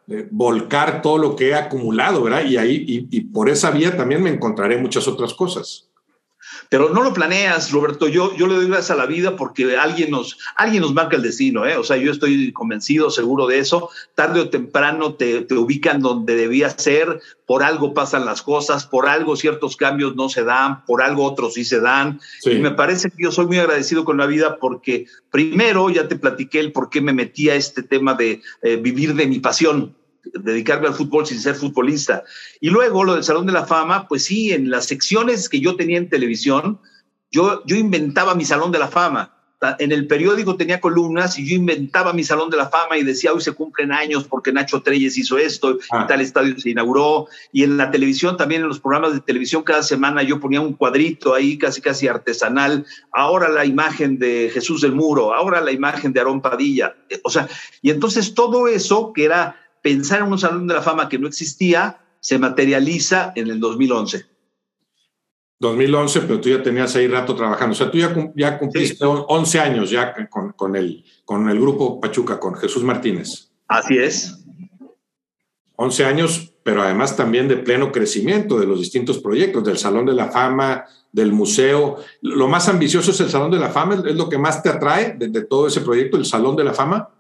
[0.09, 2.45] eh, volcar todo lo que he acumulado, ¿verdad?
[2.45, 5.89] Y ahí, y, por esa vía también me encontraré muchas otras cosas.
[6.69, 8.09] Pero no lo planeas, Roberto.
[8.09, 11.23] Yo, yo le doy gracias a la vida porque alguien nos, alguien nos marca el
[11.23, 11.67] destino.
[11.67, 11.77] ¿eh?
[11.77, 13.91] O sea, yo estoy convencido, seguro de eso.
[14.15, 17.21] Tarde o temprano te, te ubican donde debía ser.
[17.47, 21.55] Por algo pasan las cosas, por algo ciertos cambios no se dan, por algo otros
[21.55, 22.21] sí se dan.
[22.45, 26.17] Y me parece que yo soy muy agradecido con la vida porque primero ya te
[26.17, 29.95] platiqué el por qué me metí a este tema de eh, vivir de mi pasión
[30.33, 32.25] dedicarme al fútbol sin ser futbolista.
[32.61, 35.77] Y luego lo del Salón de la Fama, pues sí, en las secciones que yo
[35.77, 36.81] tenía en televisión,
[37.31, 39.35] yo, yo inventaba mi Salón de la Fama
[39.79, 43.33] en el periódico tenía columnas y yo inventaba mi salón de la fama y decía,
[43.33, 46.07] hoy se cumplen años porque Nacho Treyes hizo esto y ah.
[46.07, 47.29] tal estadio se inauguró.
[47.53, 50.75] Y en la televisión, también en los programas de televisión, cada semana yo ponía un
[50.75, 52.87] cuadrito ahí casi casi artesanal.
[53.13, 56.97] Ahora la imagen de Jesús del Muro, ahora la imagen de Aarón Padilla.
[57.23, 57.49] O sea,
[57.83, 61.29] y entonces todo eso que era pensar en un salón de la fama que no
[61.29, 64.25] existía, se materializa en el 2011.
[65.61, 67.75] 2011, pero tú ya tenías ahí rato trabajando.
[67.75, 72.01] O sea, tú ya, ya cumpliste 11 años ya con, con, el, con el grupo
[72.01, 73.51] Pachuca, con Jesús Martínez.
[73.69, 74.43] Así es.
[75.77, 80.15] 11 años, pero además también de pleno crecimiento de los distintos proyectos, del Salón de
[80.15, 81.99] la Fama, del museo.
[82.23, 85.15] Lo más ambicioso es el Salón de la Fama, es lo que más te atrae
[85.19, 87.11] de, de todo ese proyecto, el Salón de la Fama.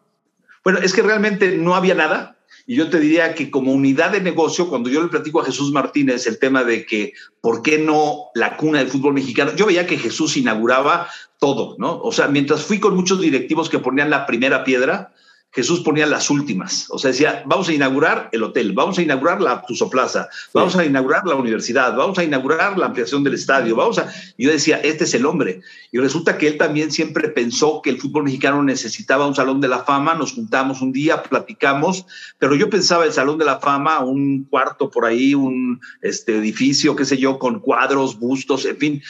[0.62, 2.34] Bueno, es que realmente no había nada
[2.66, 5.72] y yo te diría que como unidad de negocio, cuando yo le platico a Jesús
[5.72, 9.54] Martínez el tema de que, ¿por qué no la cuna del fútbol mexicano?
[9.54, 12.00] Yo veía que Jesús inauguraba todo, ¿no?
[12.00, 15.13] O sea, mientras fui con muchos directivos que ponían la primera piedra,
[15.54, 16.86] Jesús ponía las últimas.
[16.90, 20.84] O sea, decía, vamos a inaugurar el hotel, vamos a inaugurar la Tuzoplaza, vamos a
[20.84, 24.12] inaugurar la universidad, vamos a inaugurar la ampliación del estadio, vamos a...
[24.36, 25.60] yo decía, este es el hombre.
[25.92, 29.68] Y resulta que él también siempre pensó que el fútbol mexicano necesitaba un salón de
[29.68, 32.04] la fama, nos juntamos un día, platicamos,
[32.40, 36.96] pero yo pensaba el salón de la fama, un cuarto por ahí, un este, edificio,
[36.96, 39.02] qué sé yo, con cuadros, bustos, en fin,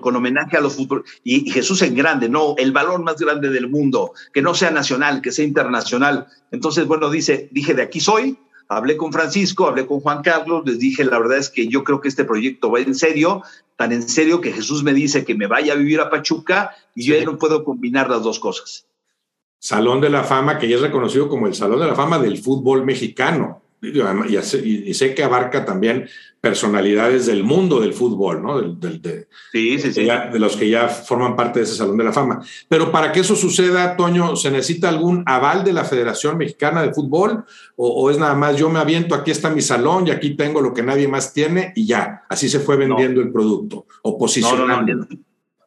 [0.00, 1.04] con, homenaje a los fútbol.
[1.22, 4.72] Y, y Jesús en grande, no, el balón más grande del mundo, que no sea
[4.72, 5.91] nacional, que sea internacional
[6.50, 10.78] entonces, bueno, dice, dije, de aquí soy, hablé con Francisco, hablé con Juan Carlos, les
[10.78, 13.42] dije, la verdad es que yo creo que este proyecto va en serio,
[13.76, 17.04] tan en serio que Jesús me dice que me vaya a vivir a Pachuca y
[17.04, 18.86] yo ya no puedo combinar las dos cosas.
[19.58, 22.38] Salón de la Fama, que ya es reconocido como el Salón de la Fama del
[22.38, 26.08] fútbol mexicano y, sé que abarca también
[26.40, 28.60] personalidades del mundo del fútbol, ¿no?
[28.60, 30.04] de, sí, sí, sí.
[30.04, 32.40] de los que ya forman parte de ese Salón de la Fama.
[32.68, 36.92] Pero para que eso suceda, Toño, ¿se necesita algún aval de la Federación Mexicana de
[36.92, 37.44] Fútbol?
[37.76, 40.72] ¿O, es nada más yo me aviento, aquí está mi salón y aquí tengo lo
[40.72, 42.22] que nadie más tiene y ya?
[42.28, 44.94] Así se fue vendiendo el producto o posicionando.
[44.94, 45.06] No,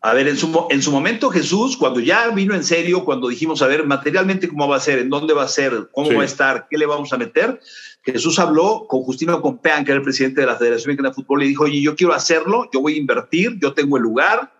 [0.05, 3.63] a ver, en su, en su momento Jesús, cuando ya vino en serio, cuando dijimos,
[3.63, 6.25] a ver, materialmente cómo va a ser, en dónde va a ser, cómo va a
[6.25, 7.59] estar, qué le vamos a meter,
[8.03, 11.41] Jesús habló con Justino Compean, que era el presidente de la Federación Mexicana de Fútbol,
[11.41, 14.53] y dijo, oye, yo quiero hacerlo, yo voy a invertir, yo tengo el lugar,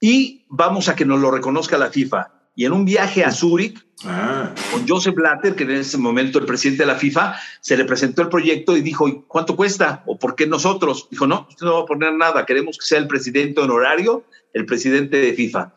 [0.00, 2.28] y vamos a que nos lo reconozca la FIFA.
[2.54, 4.54] Y en un viaje a Zúrich, ah.
[4.70, 8.22] con Joseph Blatter, que en ese momento el presidente de la FIFA, se le presentó
[8.22, 10.04] el proyecto y dijo, ¿cuánto cuesta?
[10.06, 11.08] ¿O por qué nosotros?
[11.10, 14.24] Dijo, no, usted no va a poner nada, queremos que sea el presidente honorario
[14.56, 15.74] el presidente de FIFA.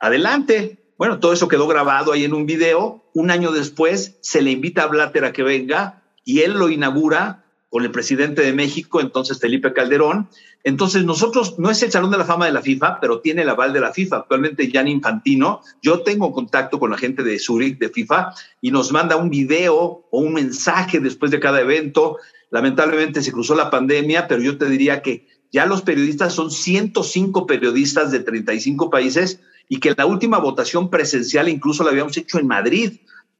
[0.00, 0.78] Adelante.
[0.96, 3.04] Bueno, todo eso quedó grabado ahí en un video.
[3.12, 7.44] Un año después se le invita a Blatter a que venga y él lo inaugura
[7.68, 10.28] con el presidente de México, entonces Felipe Calderón.
[10.64, 13.48] Entonces, nosotros, no es el Salón de la Fama de la FIFA, pero tiene el
[13.50, 14.16] aval de la FIFA.
[14.18, 18.92] Actualmente, Jan Infantino, yo tengo contacto con la gente de Zurich, de FIFA, y nos
[18.92, 22.18] manda un video o un mensaje después de cada evento.
[22.50, 27.46] Lamentablemente se cruzó la pandemia, pero yo te diría que ya los periodistas son 105
[27.46, 32.46] periodistas de 35 países y que la última votación presencial incluso la habíamos hecho en
[32.46, 32.92] Madrid.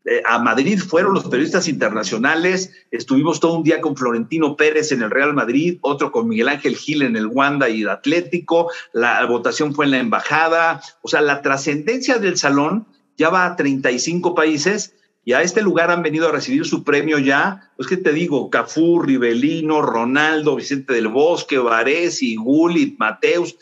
[0.05, 5.03] Eh, a Madrid fueron los periodistas internacionales, estuvimos todo un día con Florentino Pérez en
[5.03, 9.25] el Real Madrid, otro con Miguel Ángel Gil en el Wanda y el Atlético, la
[9.27, 14.35] votación fue en la embajada, o sea, la trascendencia del salón ya va a 35
[14.35, 18.13] países y a este lugar han venido a recibir su premio ya, pues que te
[18.13, 23.57] digo, Cafú, Rivelino, Ronaldo, Vicente del Bosque, Varesi, Gullit, Mateus,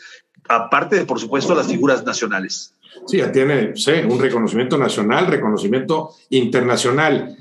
[0.48, 2.74] aparte de, por supuesto, las figuras nacionales.
[3.06, 3.74] Sí, ya tiene
[4.08, 7.36] un reconocimiento nacional, reconocimiento internacional,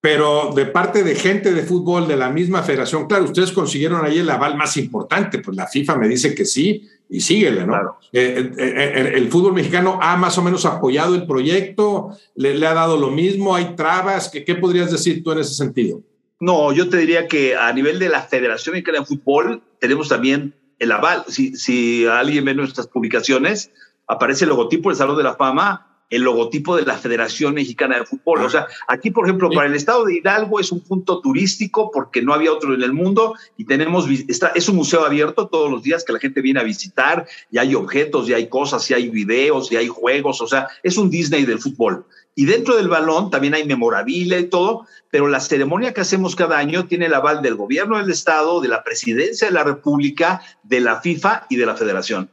[0.00, 4.18] pero de parte de gente de fútbol de la misma federación, claro, ustedes consiguieron ahí
[4.18, 7.98] el aval más importante, pues la FIFA me dice que sí, y síguele, ¿no?
[8.12, 12.72] Eh, eh, eh, el, fútbol mexicano ha más o menos apoyado el proyecto, le, ha
[12.72, 16.02] dado lo mismo, hay trabas, ¿qué, ¿qué, podrías decir tú en ese sentido?
[16.38, 20.54] No, yo te diría que a nivel de la Federación Mexicana de Fútbol tenemos también
[20.78, 21.24] el aval.
[21.26, 23.72] Si, si alguien ve nuestras publicaciones,
[24.06, 28.04] aparece el logotipo del Salón de la Fama el logotipo de la Federación Mexicana de
[28.04, 28.42] Fútbol.
[28.42, 32.20] O sea, aquí, por ejemplo, para el estado de Hidalgo es un punto turístico porque
[32.20, 35.82] no había otro en el mundo y tenemos, está, es un museo abierto todos los
[35.82, 39.08] días que la gente viene a visitar y hay objetos, y hay cosas, y hay
[39.08, 42.04] videos, y hay juegos, o sea, es un Disney del fútbol.
[42.34, 46.58] Y dentro del balón también hay memorabilia y todo, pero la ceremonia que hacemos cada
[46.58, 50.80] año tiene el aval del gobierno del estado, de la presidencia de la República, de
[50.80, 52.30] la FIFA y de la Federación.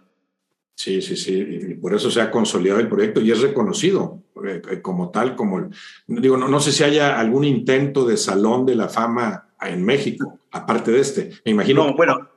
[0.77, 4.61] Sí, sí, sí, y por eso se ha consolidado el proyecto y es reconocido eh,
[4.69, 5.71] eh, como tal, como,
[6.05, 10.37] digo, no, no sé si haya algún intento de salón de la fama en México,
[10.51, 11.87] aparte de este, me imagino.
[11.87, 12.29] No, bueno,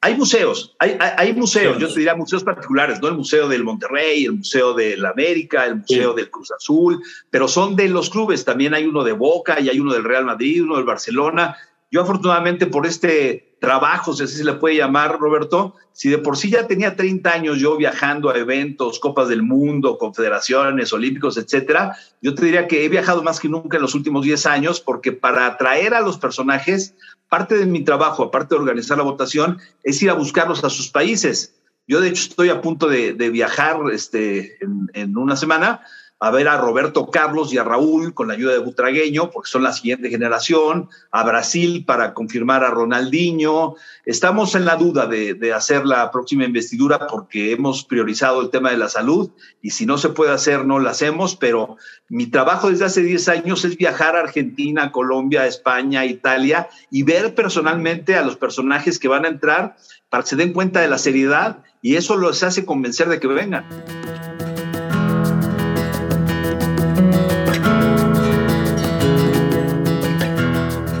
[0.00, 3.06] hay museos, hay, hay, museos, yo te diría museos particulares, ¿no?
[3.06, 7.46] El Museo del Monterrey, el Museo de la América, el Museo del Cruz Azul, pero
[7.46, 10.64] son de los clubes, también hay uno de Boca y hay uno del Real Madrid,
[10.64, 11.56] uno del Barcelona,
[11.92, 16.36] yo afortunadamente por este trabajo, si así se le puede llamar, Roberto, si de por
[16.36, 21.96] sí ya tenía 30 años yo viajando a eventos, Copas del Mundo, confederaciones, olímpicos, etcétera,
[22.20, 25.12] yo te diría que he viajado más que nunca en los últimos 10 años porque
[25.12, 26.94] para atraer a los personajes,
[27.28, 30.88] parte de mi trabajo, aparte de organizar la votación, es ir a buscarlos a sus
[30.88, 31.54] países.
[31.88, 34.58] Yo de hecho estoy a punto de, viajar este,
[34.92, 35.80] en una semana
[36.18, 39.62] a ver a Roberto Carlos y a Raúl con la ayuda de Butragueño, porque son
[39.62, 43.74] la siguiente generación, a Brasil para confirmar a Ronaldinho.
[44.06, 48.78] Estamos en la duda de, hacer la próxima investidura porque hemos priorizado el tema de
[48.78, 51.76] la salud y si no se puede hacer, no lo hacemos, pero
[52.08, 57.34] mi trabajo desde hace 10 años es viajar a Argentina, Colombia, España, Italia y ver
[57.34, 59.76] personalmente a los personajes que van a entrar
[60.08, 63.28] para que se den cuenta de la seriedad y eso los hace convencer de que
[63.28, 64.35] vengan.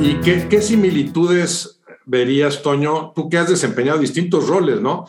[0.06, 5.08] ¿Y qué, similitudes verías, Toño, tú que has desempeñado distintos roles, ¿no?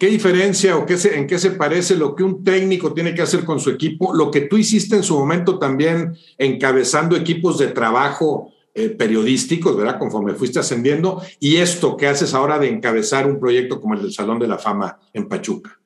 [0.00, 3.44] ¿Qué diferencia o qué en qué se parece lo que un técnico tiene que hacer
[3.44, 8.50] con su equipo, lo que tú hiciste en su momento también encabezando equipos de trabajo
[8.74, 9.98] eh, periodísticos, ¿verdad?
[9.98, 14.14] Conforme fuiste ascendiendo, y esto que haces ahora de encabezar un proyecto como el del
[14.14, 15.78] Salón de la Fama en Pachuca?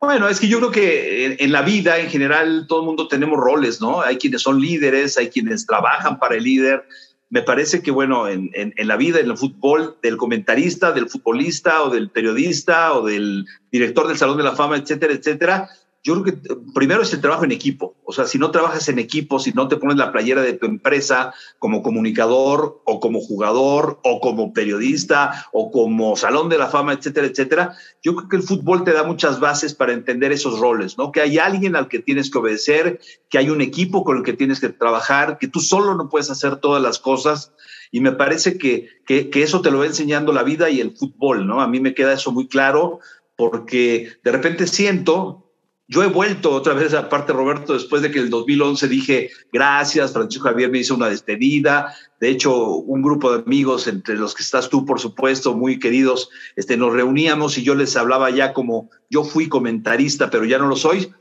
[0.00, 3.38] Bueno, es que yo creo que en, la vida en general todo el mundo tenemos
[3.38, 4.00] roles, ¿no?
[4.00, 6.84] Hay quienes son líderes, hay quienes trabajan para el líder,
[7.30, 11.84] me parece que, bueno, en, en, la vida, en el fútbol, del comentarista, del futbolista
[11.84, 15.68] o del periodista o del director del Salón de la Fama, etcétera, etcétera,
[16.02, 17.96] yo creo que eh, primero es el trabajo en equipo.
[18.04, 20.66] O sea, si no trabajas en equipo, si no te pones la playera de tu
[20.66, 26.94] empresa como comunicador o como jugador o como periodista o como salón de la fama,
[26.94, 30.96] etcétera, etcétera, yo creo que el fútbol te da muchas bases para entender esos roles,
[30.96, 31.12] ¿no?
[31.12, 34.32] Que hay alguien al que tienes que obedecer, que hay un equipo con el que
[34.32, 37.52] tienes que trabajar, que tú solo no puedes hacer todas las cosas.
[37.92, 40.96] Y me parece que, que, que eso te lo va enseñando la vida y el
[40.96, 41.60] fútbol, ¿no?
[41.60, 43.00] A mí me queda eso muy claro
[43.36, 45.49] porque de repente siento
[45.90, 50.12] yo he vuelto otra vez, aparte Roberto, después de que en el 2011 dije gracias,
[50.12, 51.96] Francisco Javier me hizo una despedida.
[52.20, 56.30] De hecho, un grupo de amigos, entre los que estás tú, por supuesto, muy queridos,
[56.54, 60.68] este, nos reuníamos y yo les hablaba ya como yo fui comentarista, pero ya no
[60.68, 61.12] lo soy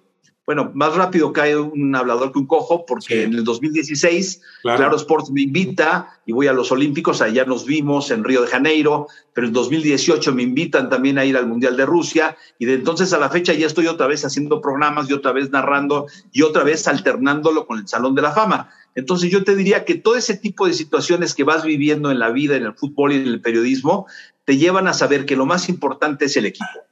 [0.49, 4.95] bueno, más rápido cae un hablador que un cojo, porque en el 2016, claro.
[4.95, 9.05] Sports me invita y voy a los Olímpicos, allá nos vimos en Río de Janeiro,
[9.31, 13.13] pero en 2018 me invitan también a ir al Mundial de Rusia, y de entonces
[13.13, 16.63] a la fecha ya estoy otra vez haciendo programas y otra vez narrando y otra
[16.63, 18.71] vez alternándolo con el Salón de la Fama.
[18.95, 22.31] Entonces yo te diría que todo ese tipo de situaciones que vas viviendo en la
[22.31, 24.07] vida, en el fútbol y en el periodismo,
[24.45, 26.88] te llevan a saber que lo más importante es el equipo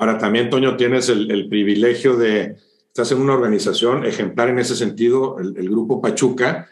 [0.00, 5.38] Ahora también, Toño, tienes el, privilegio de, estás en una organización ejemplar en ese sentido,
[5.38, 6.70] el, el, Grupo Pachuca,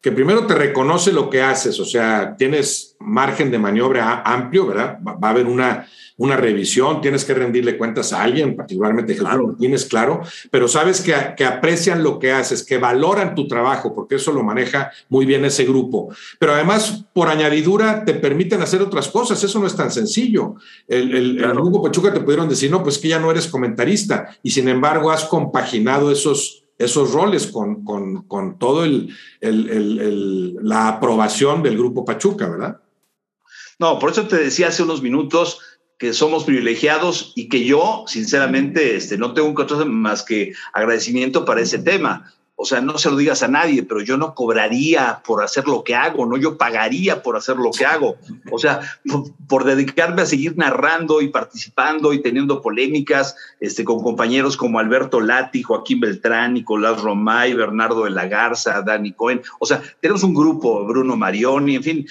[0.00, 4.98] que primero te reconoce lo que haces, o sea, tienes margen de maniobra amplio, ¿verdad?
[5.04, 5.88] Va, a haber una,
[6.18, 9.56] una revisión, tienes que rendirle cuentas a alguien, particularmente Jesús claro.
[9.58, 10.20] tienes claro,
[10.52, 14.44] pero sabes que, que, aprecian lo que haces, que valoran tu trabajo, porque eso lo
[14.44, 16.10] maneja muy bien ese grupo.
[16.38, 20.54] Pero además, por añadidura, te permiten hacer otras cosas, eso no es tan sencillo.
[20.86, 21.54] El, el, claro.
[21.54, 24.68] el grupo Pachuca te pudieron decir, no, pues que ya no eres comentarista, y sin
[24.68, 31.62] embargo has compaginado esos esos roles con, con, con todo el, el, el, la aprobación
[31.62, 32.80] del grupo Pachuca, ¿verdad?
[33.78, 35.60] No, por eso te decía hace unos minutos
[35.98, 41.60] que somos privilegiados y que yo, sinceramente, este, no tengo cosa más que agradecimiento para
[41.60, 42.32] ese tema.
[42.60, 45.84] O sea, no se lo digas a nadie, pero yo no cobraría por hacer lo
[45.84, 48.16] que hago, no, yo pagaría por hacer lo que hago.
[48.50, 48.80] O sea,
[49.48, 55.20] por, dedicarme a seguir narrando y participando y teniendo polémicas este, con compañeros como Alberto
[55.20, 59.40] Lati, Joaquín Beltrán, Nicolás Romay, Bernardo de la Garza, Dani Cohen.
[59.60, 62.06] O sea, tenemos un grupo, Bruno Marioni, en fin,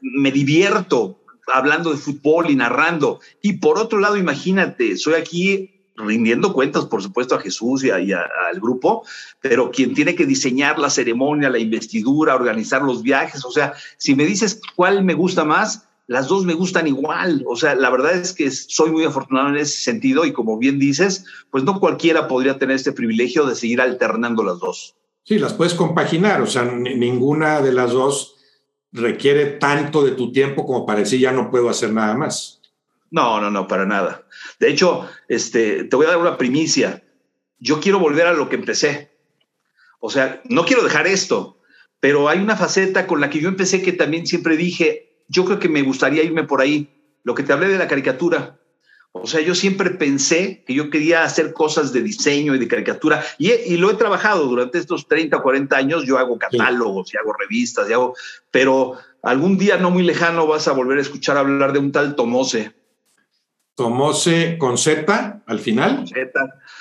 [0.00, 3.20] me divierto hablando de fútbol y narrando.
[3.40, 8.60] Y por otro lado, imagínate, soy aquí rindiendo cuentas, por supuesto, a Jesús y, al
[8.60, 9.04] grupo,
[9.40, 14.14] pero quien tiene que diseñar la ceremonia, la investidura, organizar los viajes, o sea, si
[14.14, 18.14] me dices cuál me gusta más, las dos me gustan igual, o sea, la verdad
[18.14, 22.28] es que soy muy afortunado en ese sentido y como bien dices, pues no cualquiera
[22.28, 24.94] podría tener este privilegio de seguir alternando las dos.
[25.24, 28.36] Sí, las puedes compaginar, o sea, ninguna de las dos
[28.92, 32.60] requiere tanto de tu tiempo como para decir ya no puedo hacer nada más.
[33.10, 34.26] No, no, no, para nada.
[34.58, 37.02] De hecho, este, te voy a dar una primicia.
[37.58, 39.16] Yo quiero volver a lo que empecé.
[40.00, 41.60] O sea, no quiero dejar esto,
[42.00, 45.58] pero hay una faceta con la que yo empecé que también siempre dije, yo creo
[45.58, 46.92] que me gustaría irme por ahí.
[47.22, 48.58] Lo que te hablé de la caricatura.
[49.12, 53.24] O sea, yo siempre pensé que yo quería hacer cosas de diseño y de caricatura
[53.38, 56.04] y, lo he trabajado durante estos 30 o 40 años.
[56.04, 58.14] Yo hago catálogos y hago revistas y hago,
[58.50, 62.14] pero algún día no muy lejano vas a volver a escuchar hablar de un tal
[62.14, 62.74] Tomose.
[63.76, 66.04] Tomose con Z al final.
[66.08, 66.30] Z.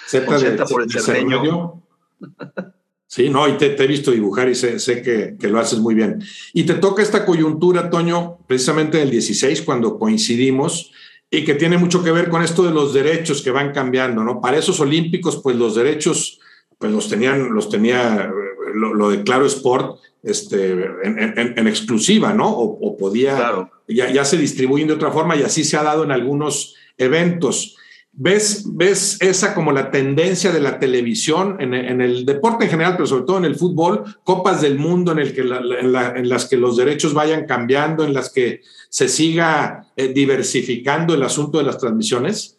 [0.08, 1.84] Z, por el cerreño.
[3.08, 6.22] Sí, no, y te, he visto dibujar y sé, que, que, lo haces muy bien.
[6.54, 10.92] Y te toca esta coyuntura, Toño, precisamente en el 16, cuando coincidimos,
[11.30, 14.42] y que tiene mucho que ver con esto de los derechos que van cambiando, ¿no?
[14.42, 16.40] Para esos olímpicos, pues los derechos,
[16.78, 18.30] pues los tenían, los tenía
[18.74, 20.72] lo, de Claro Sport este,
[21.04, 22.50] en, exclusiva, ¿no?
[22.50, 26.12] O, podía, ya, ya se distribuyen de otra forma y así se ha dado en
[26.12, 27.76] algunos eventos.
[28.18, 33.08] ¿Ves, ¿Ves esa como la tendencia de la televisión en, el deporte en general, pero
[33.08, 36.78] sobre todo en el fútbol, copas del mundo en, el que en, las que los
[36.78, 42.58] derechos vayan cambiando, en las que se siga eh, diversificando el asunto de las transmisiones?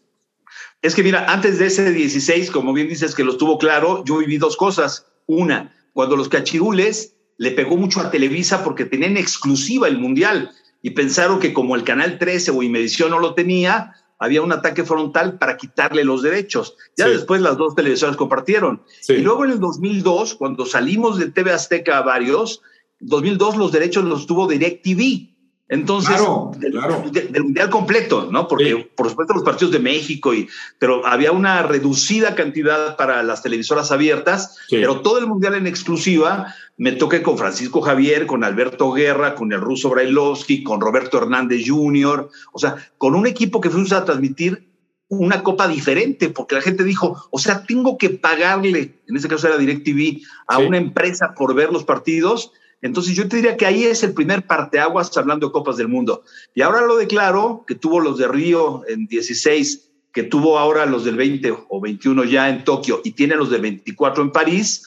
[0.82, 4.18] Es que mira, antes de ese 16, como bien dices que lo estuvo claro, yo
[4.18, 5.07] viví dos cosas.
[5.24, 10.51] Una, cuando los cachirules le pegó mucho a Televisa porque tenían exclusiva el Mundial
[10.82, 14.85] y pensaron que como el Canal 13 o Imedición no lo tenía, había un ataque
[14.85, 16.77] frontal para quitarle los derechos.
[16.97, 18.83] Ya después las dos televisoras compartieron.
[19.09, 22.62] Y luego en el 2002, cuando salimos de TV Azteca a varios,
[23.01, 25.36] 2002 los derechos los tuvo DirecTV.
[25.69, 26.21] Entonces,
[26.59, 28.47] del, mundial completo, ¿no?
[28.47, 30.49] Porque por supuesto los partidos de México, y,
[30.79, 36.55] pero había una reducida cantidad para las televisoras abiertas, pero todo el mundial en exclusiva.
[36.79, 41.64] Me toqué con Francisco Javier, con Alberto Guerra, con el ruso Brailovsky, con Roberto Hernández
[41.67, 44.69] Jr., o sea, con un equipo que fuimos a transmitir
[45.09, 49.47] una copa diferente, porque la gente dijo, o sea, tengo que pagarle, en ese caso
[49.47, 52.53] era DirecTV, a una empresa por ver los partidos
[52.87, 56.22] entonces yo te diría que ahí es el primer parteaguas hablando de Copas del Mundo.
[56.55, 61.05] Y ahora lo declaro, que tuvo los de Río en 16, que tuvo ahora los
[61.05, 64.84] del 20 o 21 ya en Tokio y tiene los de 24 en París,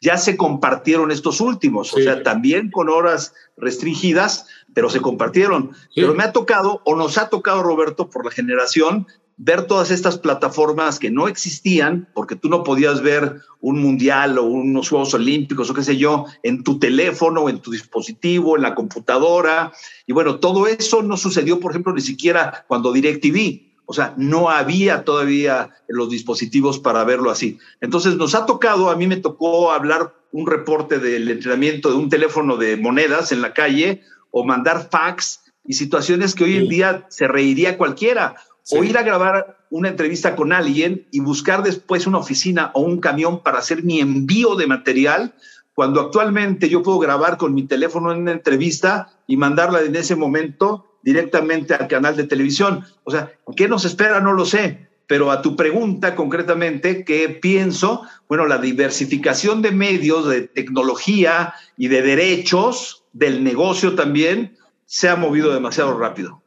[0.00, 5.70] ya se compartieron estos últimos, o sea, también con horas restringidas, pero se compartieron.
[5.94, 9.06] Pero me ha tocado, o nos ha tocado, Roberto, por la generación,
[9.36, 14.44] ver todas estas plataformas que no existían, porque tú no podías ver un mundial o
[14.44, 18.74] unos Juegos Olímpicos o qué sé yo, en tu teléfono, en tu dispositivo, en la
[18.74, 19.72] computadora.
[20.06, 23.72] Y bueno, todo eso no sucedió, por ejemplo, ni siquiera cuando DirecTV.
[23.84, 27.58] O sea, no había todavía los dispositivos para verlo así.
[27.80, 32.08] Entonces nos ha tocado, a mí me tocó hablar un reporte del entrenamiento de un
[32.08, 37.06] teléfono de monedas en la calle o mandar fax y situaciones que hoy en día
[37.08, 38.36] se reiría cualquiera
[38.70, 43.00] o ir a grabar una entrevista con alguien y buscar después una oficina o un
[43.00, 45.34] camión para hacer mi envío de material,
[45.74, 50.16] cuando actualmente yo puedo grabar con mi teléfono en una entrevista y mandarla en ese
[50.16, 52.84] momento directamente al canal de televisión.
[53.04, 54.20] O sea, ¿qué nos espera?
[54.20, 54.90] No lo sé.
[55.06, 58.02] Pero a tu pregunta concretamente, ¿qué pienso?
[58.28, 64.56] Bueno, la diversificación de medios, de tecnología y de derechos del negocio también
[64.86, 66.41] se ha movido demasiado rápido.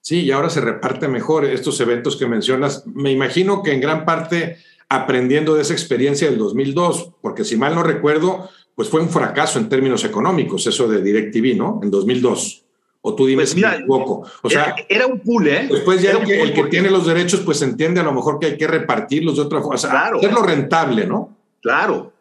[0.00, 2.86] Sí, y ahora se reparte mejor estos eventos que mencionas.
[2.86, 7.74] Me imagino que en gran parte aprendiendo de esa experiencia del 2002, porque si mal
[7.74, 11.80] no recuerdo, pues fue un fracaso en términos económicos eso de DirecTV, ¿no?
[11.82, 12.64] En 2002.
[13.00, 14.26] O tú dime pues si me equivoco.
[14.42, 15.68] O sea, era, un pool, ¿eh?
[15.70, 18.46] Después ya el, que, el que, tiene los derechos, pues entiende a lo mejor que
[18.46, 19.76] hay que repartirlos de otra forma.
[19.76, 20.18] O sea, claro.
[20.18, 21.36] hacerlo rentable, ¿no?
[21.60, 22.12] Claro.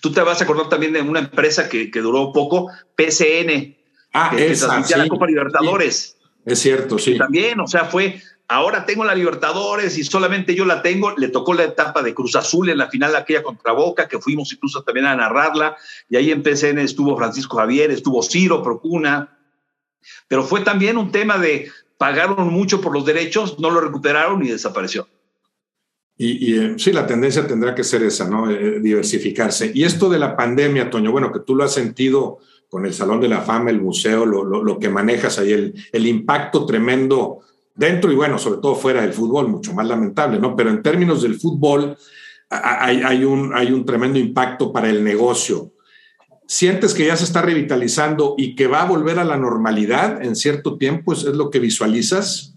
[0.00, 3.76] Tú te vas a acordar también de una empresa que, que duró poco, PCN.
[4.12, 6.16] Ah, que, esa, la Copa Libertadores.
[6.44, 7.18] Es cierto, sí.
[7.18, 11.16] también, o sea, fue, ahora tengo la Libertadores y solamente yo la tengo.
[11.16, 14.52] Le tocó la etapa de Cruz Azul en la final aquella contra Boca, que fuimos
[14.52, 15.76] incluso también a narrarla.
[16.08, 19.38] Y ahí en PCN estuvo Francisco Javier, estuvo Ciro Procuna.
[20.28, 24.48] Pero fue también un tema de pagaron mucho por los derechos, no lo recuperaron y
[24.48, 25.06] desapareció.
[26.22, 28.50] Y, eh, sí, la tendencia tendrá que ser esa, ¿no?
[28.50, 29.72] Eh, diversificarse.
[29.74, 33.20] Y esto de la pandemia, Toño, bueno, que tú lo has sentido con el Salón
[33.20, 37.40] de la Fama, el museo, lo, que manejas ahí, el, el, impacto tremendo
[37.74, 40.54] dentro y bueno, sobre todo fuera del fútbol, mucho más lamentable, ¿no?
[40.54, 41.96] Pero en términos del fútbol
[42.48, 45.72] hay, hay, un, hay un tremendo impacto para el negocio.
[46.46, 50.36] ¿Sientes que ya se está revitalizando y que va a volver a la normalidad en
[50.36, 51.12] cierto tiempo?
[51.12, 52.54] ¿Es, es lo que visualizas?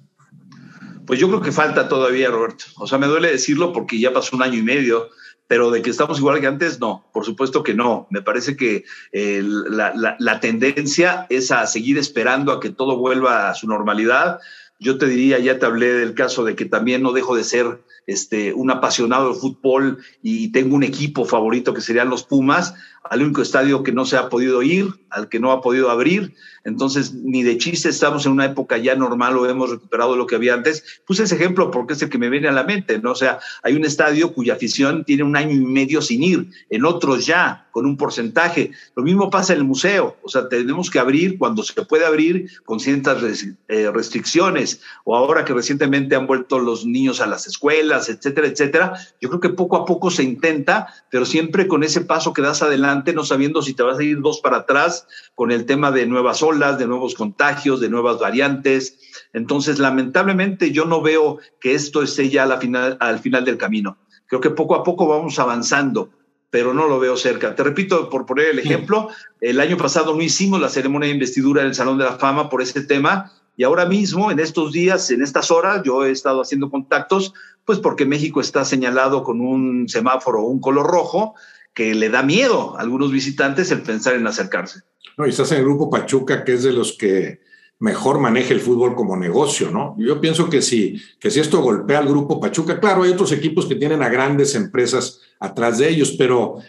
[1.05, 2.66] Pues yo creo que falta todavía, Roberto.
[2.78, 5.09] O sea, me duele decirlo porque ya pasó un año y medio
[5.54, 8.08] pero de que estamos igual que antes, no, por supuesto que no.
[8.10, 13.54] Me parece que eh, la, tendencia es a seguir esperando a que todo vuelva a
[13.54, 14.39] su normalidad.
[14.80, 17.84] yo te diría, ya te hablé del caso de que también no dejo de ser
[18.08, 22.74] este, un apasionado del fútbol y tengo un equipo favorito que serían los Pumas,
[23.04, 26.34] al único estadio que no se ha podido ir, al que no ha podido abrir.
[26.64, 30.36] Entonces, ni de chiste estamos en una época ya normal o hemos recuperado lo que
[30.36, 31.01] había antes.
[31.06, 33.12] Puse ese ejemplo porque es el que me viene a la mente, ¿no?
[33.12, 36.86] O sea, hay un estadio cuya afición tiene un año y medio sin ir, en
[36.86, 38.72] otros ya, con un porcentaje.
[38.95, 42.49] Lo mismo pasa en el museo, o sea, tenemos que abrir cuando se puede abrir
[42.64, 43.22] con ciertas
[43.68, 48.93] eh, restricciones, o ahora que recientemente han vuelto los niños a las escuelas, etcétera, etcétera.
[49.20, 52.62] Yo creo que poco a poco se intenta, pero siempre con ese paso que das
[52.62, 56.06] adelante no sabiendo si te vas a ir dos para atrás con el tema de
[56.06, 59.00] nuevas olas, de nuevos contagios, de nuevas variantes.
[59.34, 63.98] Entonces, lamentablemente, yo no veo que esto esté ya final, al final del camino.
[64.28, 66.10] Creo que poco a poco vamos avanzando
[66.50, 67.56] pero no lo veo cerca.
[67.56, 69.10] Te repito, por poner el ejemplo,
[69.41, 72.52] el año pasado no hicimos la ceremonia de investidura en el Salón de la Fama
[72.52, 76.41] por ese tema, y ahora mismo, en estos días, en estas horas, yo he estado
[76.41, 77.34] haciendo contactos,
[77.66, 81.36] pues porque México está señalado con un semáforo, un color rojo,
[81.74, 84.82] que le da miedo a algunos visitantes el pensar en acercarse.
[85.17, 87.41] No, y estás en el grupo Pachuca, que es de los que
[87.80, 89.95] mejor maneja el fútbol como negocio, ¿no?
[89.97, 93.65] Yo pienso que si, que si esto golpea al grupo Pachuca, claro, hay otros equipos
[93.65, 96.59] que tienen a grandes empresas atrás de ellos, pero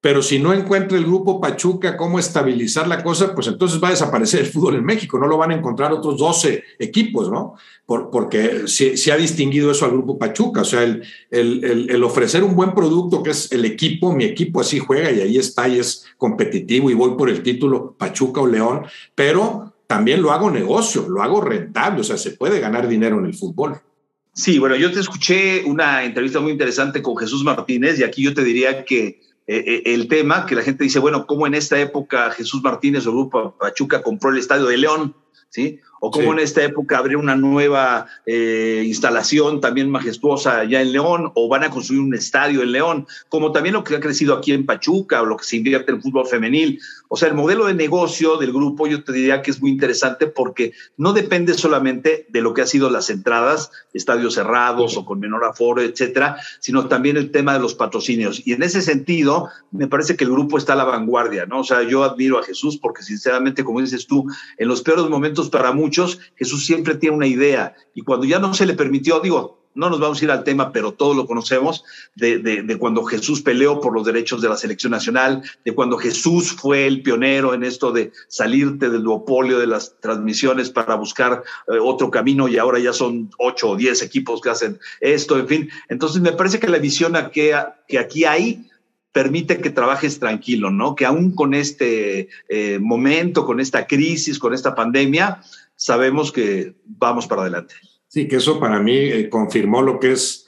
[0.00, 3.92] pero si no encuentra el grupo Pachuca cómo estabilizar la cosa, pues entonces va a
[3.92, 7.54] desaparecer el fútbol en México, no lo van a encontrar otros 12 equipos, ¿no?
[7.86, 12.74] porque se, ha distinguido eso al grupo Pachuca, o sea, el, el, ofrecer un buen
[12.74, 16.90] producto que es el equipo, mi equipo así juega y ahí está y es competitivo
[16.90, 18.82] y voy por el título Pachuca o León,
[19.14, 23.24] pero también lo hago negocio, lo hago rentable, o sea, se puede ganar dinero en
[23.24, 23.80] el fútbol.
[24.34, 28.34] Sí, bueno, yo te escuché una entrevista muy interesante con Jesús Martínez y aquí yo
[28.34, 31.80] te diría que eh, eh, el tema que la gente dice, bueno, ¿cómo en esta
[31.80, 35.16] época Jesús Martínez o Grupo Pachuca compró el Estadio de León?
[35.48, 35.80] ¿Sí?
[36.00, 41.32] O cómo en esta época abrir una nueva eh, instalación también majestuosa ya en León,
[41.34, 44.52] o van a construir un estadio en León, como también lo que ha crecido aquí
[44.52, 46.80] en Pachuca, o lo que se invierte en fútbol femenil.
[47.08, 50.26] O sea, el modelo de negocio del grupo yo te diría que es muy interesante
[50.26, 55.18] porque no depende solamente de lo que ha sido las entradas, estadios cerrados o con
[55.18, 58.46] menor aforo, etcétera, sino también el tema de los patrocinios.
[58.46, 61.60] Y en ese sentido, me parece que el grupo está a la vanguardia, ¿no?
[61.60, 64.26] O sea, yo admiro a Jesús porque sinceramente, como dices tú,
[64.58, 68.38] en los peores momentos para muchos, muchos, Jesús siempre tiene una idea y cuando ya
[68.38, 71.24] no se le permitió, digo, no nos vamos a ir al tema, pero todos lo
[71.24, 71.84] conocemos,
[72.16, 76.86] de, cuando Jesús peleó por los derechos de la selección nacional, de cuando Jesús fue
[76.86, 82.10] el pionero en esto de salirte del duopolio de las transmisiones para buscar eh, otro
[82.10, 85.70] camino y ahora ya son ocho o diez equipos que hacen esto, en fin.
[85.88, 88.68] Entonces me parece que la visión que, que aquí hay
[89.12, 90.94] permite que trabajes tranquilo, ¿no?
[90.94, 95.40] Que aún con este eh, momento, con esta crisis, con esta pandemia,
[95.78, 97.74] sabemos que vamos para adelante.
[98.08, 100.46] Sí, que eso para mí eh, confirmó lo que es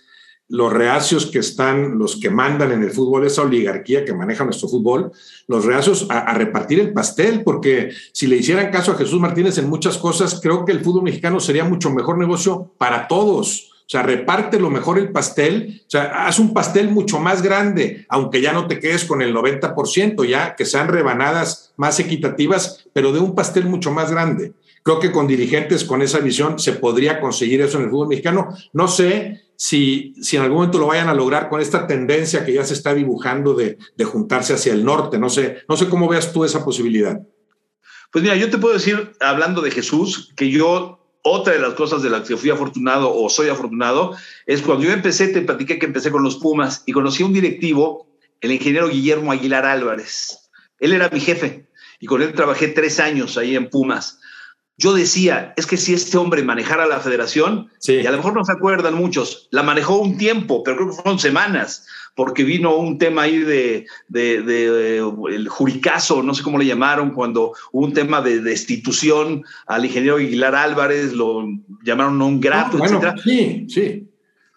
[0.49, 4.69] los reacios que están, los que mandan en el fútbol, esa oligarquía que maneja nuestro
[4.69, 5.13] fútbol,
[5.47, 9.71] los reacios a, repartir el pastel, porque si le hicieran caso a Jesús Martínez en
[9.71, 13.71] muchas cosas, creo que el fútbol mexicano sería mucho mejor negocio para todos.
[13.83, 18.07] O sea, reparte lo mejor el pastel, o sea, haz un pastel mucho más grande,
[18.09, 23.13] aunque ya no te quedes con el 90%, ya que sean rebanadas más equitativas, pero
[23.13, 24.53] de un pastel mucho más grande.
[24.83, 28.49] Creo que con dirigentes con esa visión se podría conseguir eso en el fútbol mexicano.
[28.73, 32.55] No sé si, si en algún momento lo vayan a lograr con esta tendencia que
[32.55, 35.19] ya se está dibujando de, de juntarse hacia el norte.
[35.19, 37.21] No sé, no sé cómo veas tú esa posibilidad.
[38.11, 42.03] Pues mira, yo te puedo decir, hablando de Jesús, que yo otra de las cosas
[42.03, 44.17] de las que fui afortunado o soy afortunado
[44.47, 47.33] es cuando yo empecé, te platiqué que empecé con los Pumas y conocí a un
[47.33, 48.09] directivo,
[48.41, 50.51] el ingeniero Guillermo Aguilar Álvarez.
[50.79, 51.69] Él era mi jefe
[52.01, 54.20] y con él trabajé tres años ahí en Pumas
[54.81, 58.45] yo decía, es que si este hombre manejara la federación, y a lo mejor no
[58.47, 62.97] se acuerdan muchos, la manejó un tiempo, pero creo que fueron semanas, porque vino un
[62.97, 68.41] tema ahí de, el juricazo, no sé cómo le llamaron, cuando hubo un tema de
[68.41, 71.47] destitución al ingeniero Aguilar Álvarez, lo
[71.85, 74.07] llamaron un grato, ah, bueno, Sí, sí.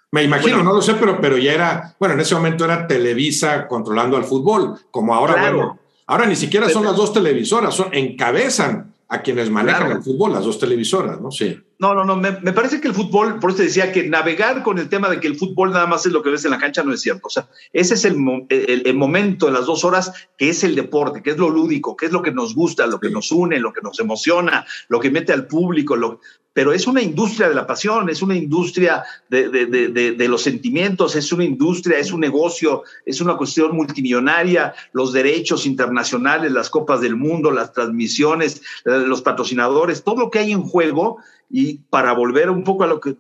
[0.10, 3.68] Me imagino, no lo sé, pero, pero ya era, bueno, en ese momento era Televisa
[3.68, 8.93] controlando al fútbol, como ahora, bueno, ahora ni siquiera son las dos televisoras, son, encabezan
[9.14, 11.30] a quienes manejan el fútbol, las dos televisoras, ¿no?
[11.30, 11.56] Sí.
[11.80, 14.78] No, no, no, me, parece que el fútbol, por eso te decía que navegar con
[14.78, 16.84] el tema de que el fútbol nada más es lo que ves en la cancha
[16.84, 17.28] no es cierto.
[17.28, 18.16] O sea, ese es el,
[18.50, 22.06] el, momento en las dos horas que es el deporte, que es lo lúdico, que
[22.06, 25.12] es lo que nos gusta, lo que nos une, lo que nos emociona, lo que
[25.12, 26.20] mete al público, lo,
[26.54, 30.44] pero es una industria de la pasión, es una industria de, de, de, de, los
[30.44, 36.70] sentimientos, es una industria, es un negocio, es una cuestión multimillonaria, los derechos internacionales, las
[36.70, 41.18] copas del mundo, las transmisiones, los patrocinadores, todo lo que hay en juego
[41.50, 43.16] y para volver un poco a lo que eh,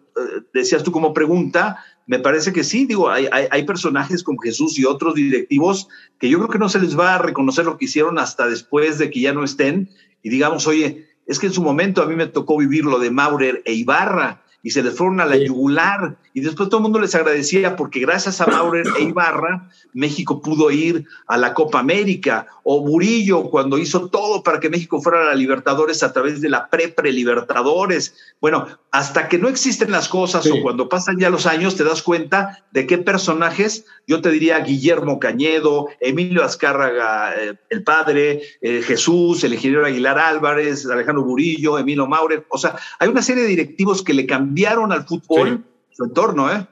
[0.54, 4.86] decías tú como pregunta, me parece que sí, digo, hay, hay, personajes como Jesús y
[4.86, 5.88] otros directivos
[6.20, 8.98] que yo creo que no se les va a reconocer lo que hicieron hasta después
[8.98, 9.90] de que ya no estén
[10.22, 13.12] y digamos, oye, es que en su momento a mí me tocó vivir lo de
[13.12, 16.16] Maurer e Ibarra y se les fueron a la yugular.
[16.34, 20.72] Y después todo el mundo les agradecía porque gracias a Maurer e Ibarra México pudo
[20.72, 22.48] ir a la Copa América.
[22.64, 26.50] O Murillo cuando hizo todo para que México fuera a la Libertadores a través de
[26.50, 28.16] la pre-pre-Libertadores.
[28.40, 32.02] Bueno, hasta que no existen las cosas o cuando pasan ya los años te das
[32.02, 38.82] cuenta de qué personajes, yo te diría Guillermo Cañedo, Emilio Azcárraga, eh, el padre, eh,
[38.82, 43.50] Jesús, el ingeniero Aguilar Álvarez, Alejandro Murillo, Emilio Maurer, o sea, hay una serie de
[43.50, 46.68] directivos que le cambiaron cambiaron al fútbol su entorno, ¿eh?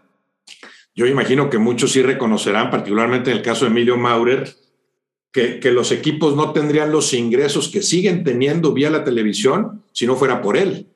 [0.94, 4.56] Yo imagino que muchos sí reconocerán, particularmente en el caso de Emilio Maurer,
[5.32, 10.06] que, que, los equipos no tendrían los ingresos que siguen teniendo vía la televisión si
[10.06, 10.92] no fuera por él.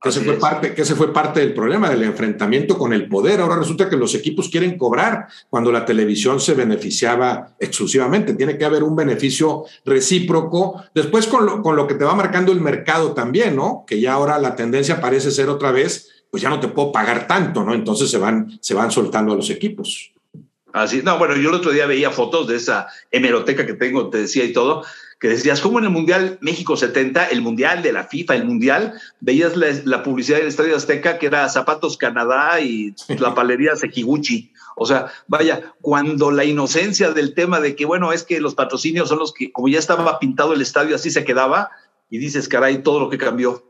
[0.00, 3.40] Que ese, fue parte, que ese fue parte del problema, del enfrentamiento con el poder.
[3.40, 8.34] Ahora resulta que los equipos quieren cobrar cuando la televisión se beneficiaba exclusivamente.
[8.34, 10.84] Tiene que haber un beneficio recíproco.
[10.94, 13.84] Después con lo, con lo que te va marcando el mercado también, ¿no?
[13.88, 17.26] Que ya ahora la tendencia parece ser otra vez pues ya no te puedo pagar
[17.26, 17.74] tanto, ¿no?
[17.74, 20.12] Entonces se van, se van soltando a los equipos.
[20.72, 24.18] Así, no, bueno, yo el otro día veía fotos de esa hemeroteca que tengo, te
[24.18, 24.84] decía y todo,
[25.18, 28.94] que decías, como en el Mundial México 70, el Mundial de la FIFA, el Mundial,
[29.20, 34.52] veías la, publicidad del Estadio Azteca que era Zapatos Canadá y la palería Sekiguchi.
[34.76, 39.08] O sea, vaya, cuando la inocencia del tema de que, bueno, es que los patrocinios
[39.08, 41.70] son los que, como ya estaba pintado el estadio, así se quedaba,
[42.10, 43.67] y dices, caray, todo lo que cambió.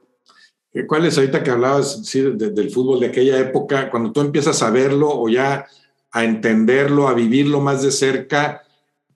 [0.86, 5.08] ¿Cuál es ahorita que hablabas del fútbol de aquella época, cuando tú empiezas a verlo
[5.10, 5.66] o ya
[6.10, 8.62] a entenderlo, a vivirlo más de cerca,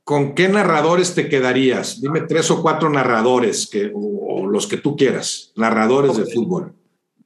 [0.05, 2.00] ¿con qué narradores te quedarías?
[2.00, 6.74] Dime tres o cuatro narradores que, o, los que tú quieras, narradores de fútbol.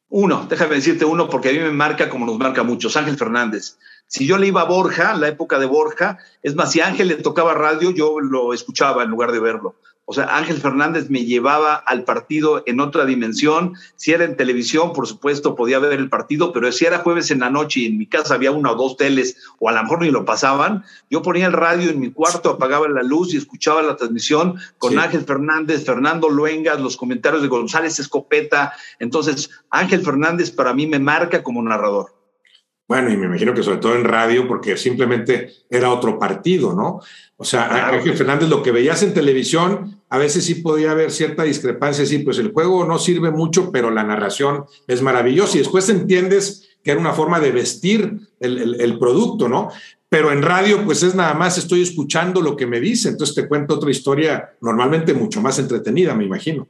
[0.09, 3.79] Uno, déjame decirte uno porque a mí me marca como nos marca muchos, Ángel Fernández.
[4.07, 7.17] Si yo le iba a Borja, la época de Borja, es más, si Ángel le
[7.17, 9.75] tocaba radio, yo lo escuchaba en lugar de verlo.
[10.09, 13.75] O sea, Ángel Fernández me llevaba al partido en otra dimensión.
[13.97, 17.41] Si era en televisión, por supuesto, podía ver el partido, pero si era jueves en
[17.41, 20.03] la noche y en mi casa había una o dos teles, o a lo mejor
[20.03, 23.83] ni lo pasaban, yo ponía el radio en mi cuarto, apagaba la luz y escuchaba
[23.83, 28.75] la transmisión con Ángel Fernández, Fernando Luengas, los comentarios de González Escopeta.
[29.01, 32.15] Entonces, Ángel Fernández para mí me marca como narrador.
[32.89, 37.01] Bueno, y me imagino que sobre todo en radio, porque simplemente era otro partido, ¿no?
[37.37, 41.43] O sea, Ángel Fernández, lo que veías en televisión, a veces sí podía haber cierta
[41.43, 45.89] discrepancia, sí, pues el juego no sirve mucho, pero la narración es maravillosa y después
[45.89, 49.69] entiendes que era una forma de vestir el, el producto, ¿no?
[50.09, 53.49] Pero en radio, pues es nada más estoy escuchando lo que me dice, entonces te
[53.49, 56.69] cuento otra historia normalmente mucho más entretenida, me imagino.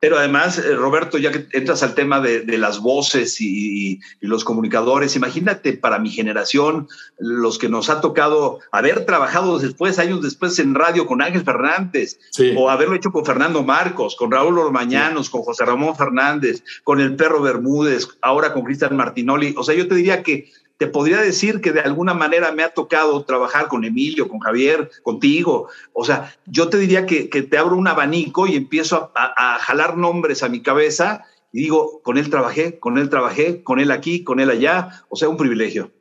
[0.00, 5.14] Pero además, eh, Roberto, ya que entras al tema de, las voces y, los comunicadores,
[5.14, 6.88] imagínate para mi generación,
[7.18, 12.18] los que nos ha tocado haber trabajado después, años después en radio con Ángel Fernández,
[12.56, 17.14] o haberlo hecho con Fernando Marcos, con Raúl Ormañanos, con José Ramón Fernández, con el
[17.16, 19.54] Perro Bermúdez, ahora con Cristian Martinoli.
[19.58, 20.50] O sea, yo te diría que
[20.80, 24.90] te podría decir que de alguna manera me ha tocado trabajar con Emilio, con Javier,
[25.02, 25.68] contigo.
[25.92, 30.42] O sea, yo te diría que, te abro un abanico y empiezo a, jalar nombres
[30.42, 34.40] a mi cabeza y digo, con él trabajé, con él trabajé, con él aquí, con
[34.40, 35.04] él allá.
[35.10, 35.92] O sea, un privilegio.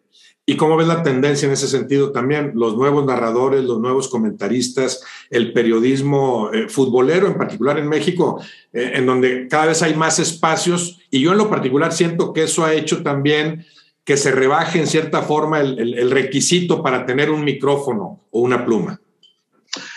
[0.45, 2.53] ¿Y cómo ves la tendencia en ese sentido también?
[2.55, 8.93] Los nuevos narradores, los nuevos comentaristas, el periodismo eh, futbolero, en particular en México, eh,
[8.93, 11.01] en donde cada vez hay más espacios.
[11.11, 13.65] Y yo en lo particular siento que eso ha hecho también
[14.09, 18.99] que se rebaje en cierta forma el, requisito para tener un micrófono o una pluma.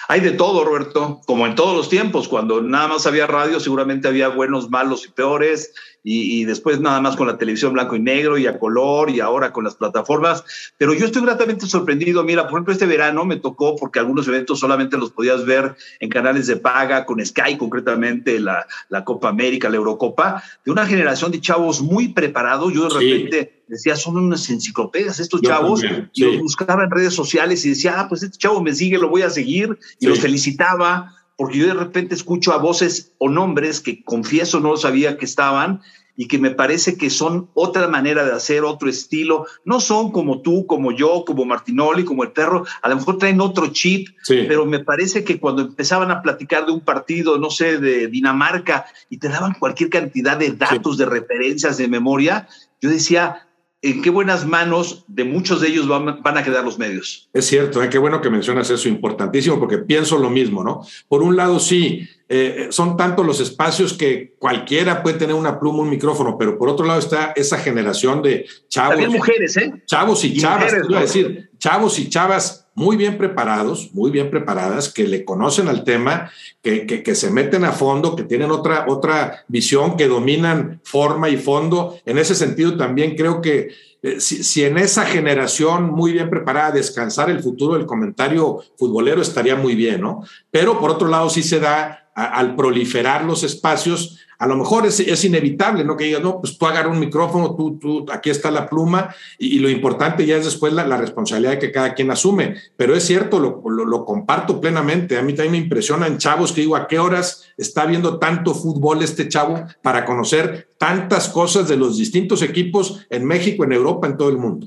[0.06, 4.08] Hay de todo, Roberto, como en todos los tiempos, cuando nada más había radio, seguramente
[4.08, 5.72] había buenos, malos y peores,
[6.04, 9.50] y, después nada más con la televisión blanco y negro y a color y ahora
[9.50, 10.44] con las plataformas.
[10.76, 12.22] Pero yo estoy gratamente sorprendido.
[12.22, 16.10] Mira, por ejemplo, este verano me tocó porque algunos eventos solamente los podías ver en
[16.10, 21.30] canales de paga, con Sky concretamente, la, la Copa América, la Eurocopa, de una generación
[21.30, 22.74] de chavos muy preparados.
[22.74, 27.64] Yo de repente decía, son unas enciclopedias estos chavos, y los buscaba en redes sociales
[27.64, 31.16] y decía, ah, pues este chavo me sigue, lo voy a seguir, y los felicitaba
[31.36, 35.80] porque yo de repente escucho a voces o nombres que confieso no sabía que estaban
[36.14, 39.46] y que me parece que son otra manera de hacer, otro estilo.
[39.64, 42.66] No son como tú, como yo, como Martinoli, como el perro.
[42.82, 46.72] A lo mejor traen otro chip, pero me parece que cuando empezaban a platicar de
[46.72, 51.78] un partido, no sé, de Dinamarca, y te daban cualquier cantidad de datos, de referencias,
[51.78, 52.46] de memoria,
[52.80, 53.48] yo decía,
[53.82, 57.28] en qué buenas manos de muchos de ellos van, a quedar los medios.
[57.32, 57.90] Es cierto, ¿eh?
[57.90, 60.86] qué bueno que mencionas eso, importantísimo, porque pienso lo mismo, ¿no?
[61.08, 65.80] Por un lado, sí, eh, son tantos los espacios que cualquiera puede tener una pluma,
[65.80, 68.90] un micrófono, pero por otro lado está esa generación de chavos.
[68.90, 69.72] También mujeres, ¿eh?
[69.84, 75.06] Chavos y, chavas, mujeres, decir, chavos y chavas muy bien preparados, muy bien preparadas, que
[75.06, 76.30] le conocen al tema,
[76.62, 81.36] que, que, se meten a fondo, que tienen otra, otra visión, que dominan forma y
[81.36, 81.98] fondo.
[82.06, 83.70] En ese sentido, también creo que
[84.02, 89.54] eh, si, en esa generación muy bien preparada descansar el futuro del comentario futbolero estaría
[89.54, 90.24] muy bien, ¿no?
[90.50, 95.24] Pero por otro lado, sí se da al proliferar los espacios, a lo mejor es,
[95.24, 95.96] inevitable, ¿no?
[95.96, 99.60] Que digas, no, pues tú agarra un micrófono, tú, tú, aquí está la pluma, y,
[99.60, 102.56] lo importante ya es después la, responsabilidad que cada quien asume.
[102.76, 105.16] Pero es cierto, lo, lo, comparto plenamente.
[105.16, 109.04] A mí también me impresionan chavos que digo, ¿a qué horas está viendo tanto fútbol
[109.04, 114.16] este chavo para conocer tantas cosas de los distintos equipos en México, en Europa, en
[114.16, 114.66] todo el mundo?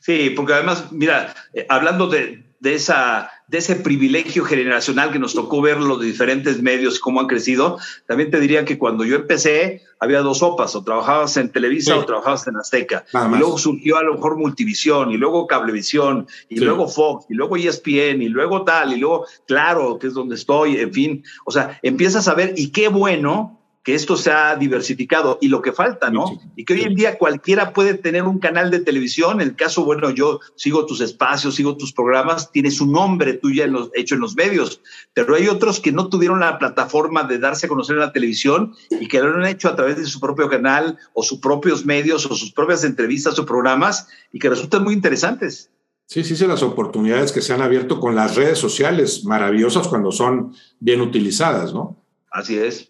[0.00, 5.34] Sí, porque además, mira, eh, hablando de, de esa de ese privilegio generacional que nos
[5.34, 9.82] tocó ver los diferentes medios, cómo han crecido, también te diría que cuando yo empecé
[9.98, 13.04] había dos sopas, o trabajabas en Televisa o trabajabas en Azteca.
[13.12, 17.56] Y luego surgió a lo mejor Multivisión, y luego Cablevisión, y luego Fox, y luego
[17.56, 21.24] ESPN, y luego tal, y luego Claro, que es donde estoy, en fin.
[21.44, 25.62] O sea, empiezas a ver, y qué bueno que esto se ha diversificado y lo
[25.62, 26.38] que falta, ¿no?
[26.54, 29.40] Y que hoy en día cualquiera puede tener un canal de televisión.
[29.40, 33.64] En el caso, bueno, yo sigo tus espacios, sigo tus programas, tienes un nombre tuya
[33.64, 34.82] en los, hecho en los medios,
[35.14, 38.74] pero hay otros que no tuvieron la plataforma de darse a conocer en la televisión
[38.90, 42.26] y que lo han hecho a través de su propio canal o sus propios medios
[42.26, 45.70] o sus propias entrevistas o programas y que resultan muy interesantes.
[46.04, 50.10] Sí, sí, sí, las oportunidades que se han abierto con las redes sociales, maravillosas cuando
[50.10, 51.96] son bien utilizadas, ¿no?
[52.32, 52.89] Así es.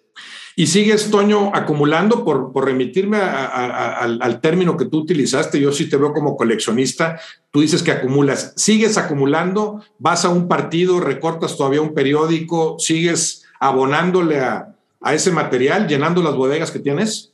[0.57, 5.96] Y sigues, Toño, acumulando, por, por remitirme al, término que tú utilizaste, yo sí te
[5.96, 7.20] veo como coleccionista,
[7.51, 13.44] tú dices que acumulas, sigues acumulando, vas a un partido, recortas todavía un periódico, sigues
[13.61, 14.74] abonándole a,
[15.12, 17.32] ese material, llenando las bodegas que tienes.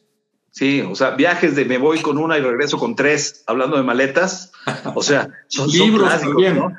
[0.53, 3.83] Sí, o sea, viajes de me voy con una y regreso con tres, hablando de
[3.83, 4.53] maletas.
[4.95, 6.57] O sea, son libros también.
[6.57, 6.73] ¿no?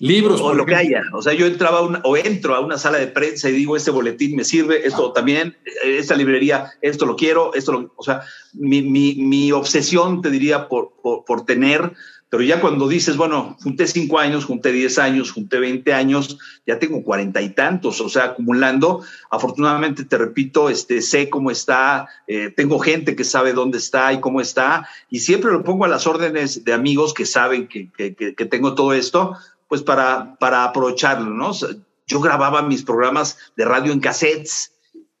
[0.00, 0.40] Libros.
[0.40, 1.02] O lo que haya.
[1.12, 4.34] O sea, yo entraba o entro a una sala de prensa y digo, este boletín
[4.34, 7.92] me sirve, esto también, esta librería, esto lo quiero, esto lo.
[7.96, 8.22] O sea,
[8.54, 11.92] mi, mi, mi obsesión, te diría, por, por, tener.
[12.30, 16.78] Pero ya cuando dices, bueno, junté cinco años, junté diez años, junté veinte años, ya
[16.78, 19.02] tengo cuarenta y tantos, o sea, acumulando.
[19.30, 24.20] Afortunadamente, te repito, este, sé cómo está, eh, tengo gente que sabe dónde está y
[24.20, 28.14] cómo está, y siempre lo pongo a las órdenes de amigos que saben que, que,
[28.14, 29.36] que tengo todo esto,
[29.70, 31.52] pues para, para aprovecharlo, ¿no?
[32.08, 34.72] Yo grababa mis programas de radio en cassettes,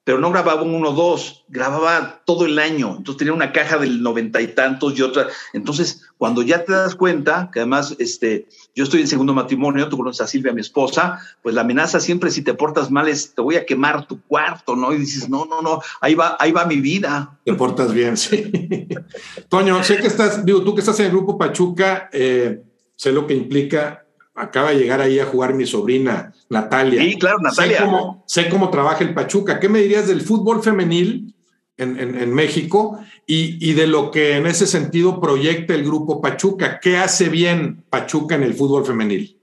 [0.02, 2.96] pero no grababa uno o dos, grababa todo el año.
[2.98, 5.28] Entonces tenía una caja del noventa y tantos y otra.
[5.52, 9.98] Entonces, cuando ya te das cuenta, que además este, yo estoy en segundo matrimonio, tú
[9.98, 13.40] conoces a Silvia, mi esposa, pues la amenaza siempre si te portas mal es te
[13.40, 14.92] voy a quemar tu cuarto, ¿no?
[14.92, 17.38] Y dices, no, no, no, ahí va, ahí va mi vida.
[17.44, 18.50] Te portas bien, sí.
[19.48, 22.64] Toño, sé que estás, digo, tú que estás en el grupo Pachuca, eh,
[22.96, 24.06] sé lo que implica
[24.40, 27.02] acaba de llegar ahí a jugar mi sobrina Natalia.
[27.02, 27.78] Sí, claro, Natalia.
[28.26, 29.60] Sé cómo, trabaja el Pachuca.
[29.60, 31.34] ¿Qué me dirías del fútbol femenil
[31.76, 36.80] en, México y, de lo que en ese sentido proyecta el grupo Pachuca?
[36.80, 39.36] ¿Qué hace bien Pachuca en el fútbol femenil?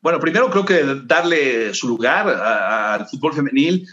[0.00, 3.86] Bueno, primero creo que darle su lugar al fútbol femenil,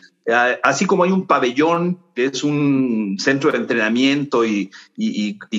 [0.64, 4.72] así como hay un pabellón que es un centro de entrenamiento y,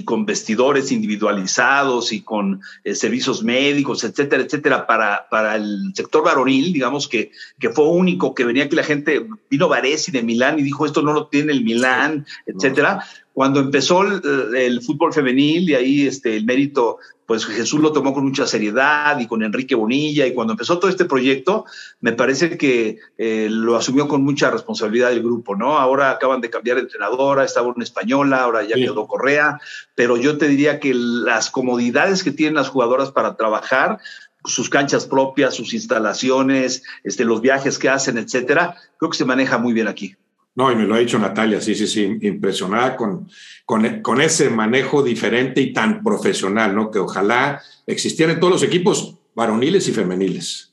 [0.05, 6.73] con vestidores individualizados y con eh, servicios médicos, etcétera, etcétera, para, para el sector varonil,
[6.73, 10.63] digamos que, que fue único, que venía aquí la gente, vino Varesi de Milán y
[10.63, 13.05] dijo, esto no lo tiene el Milán, etcétera.
[13.35, 16.97] Cuando empezó el, fútbol femenil y ahí este, el mérito,
[17.27, 20.91] pues Jesús lo tomó con mucha seriedad y con Enrique Bonilla y cuando empezó todo
[20.91, 21.67] este proyecto,
[22.01, 25.79] me parece que eh, lo asumió con mucha responsabilidad el grupo, ¿no?
[25.79, 29.61] Ahora acaban de cambiar de entrenadora, estaba una española, ahora ya quedó Correa,
[29.95, 33.99] pero yo te diría que las comodidades que tienen las jugadoras para trabajar,
[34.45, 39.59] sus canchas propias, sus instalaciones, este, los viajes que hacen, etcétera, creo que se maneja
[39.59, 40.17] muy bien aquí.
[40.55, 43.29] No, y me lo ha dicho Natalia, sí, sí, sí, impresionada con,
[43.67, 46.91] con, ese manejo diferente y tan profesional, ¿no?
[46.91, 50.73] Que ojalá existieran en todos los equipos varoniles y femeniles.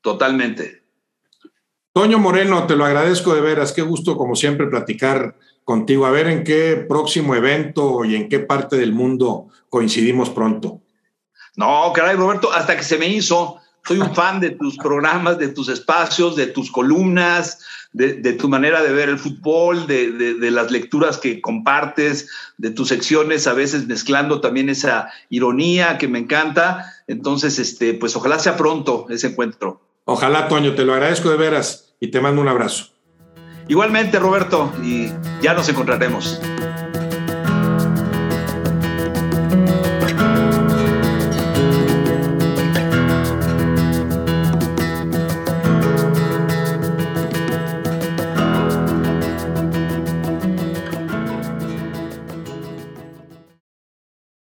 [0.00, 0.81] Totalmente.
[1.92, 6.26] Toño Moreno, te lo agradezco de veras, qué gusto como siempre platicar contigo, a ver
[6.26, 10.80] en qué próximo evento y en qué parte del mundo coincidimos pronto.
[11.54, 15.48] No, caray, Roberto, hasta que se me hizo soy un fan de tus programas, de
[15.48, 17.58] tus espacios, de tus columnas,
[17.92, 23.46] de, tu manera de ver el fútbol, de, las lecturas que compartes, de tus secciones,
[23.46, 26.90] a veces mezclando también esa ironía que me encanta.
[27.06, 29.82] Entonces, este, pues ojalá sea pronto ese encuentro.
[30.04, 32.86] Ojalá, Toño, te lo agradezco de veras y te mando un abrazo.
[33.68, 35.08] Igualmente, Roberto, y
[35.40, 36.40] ya nos encontraremos.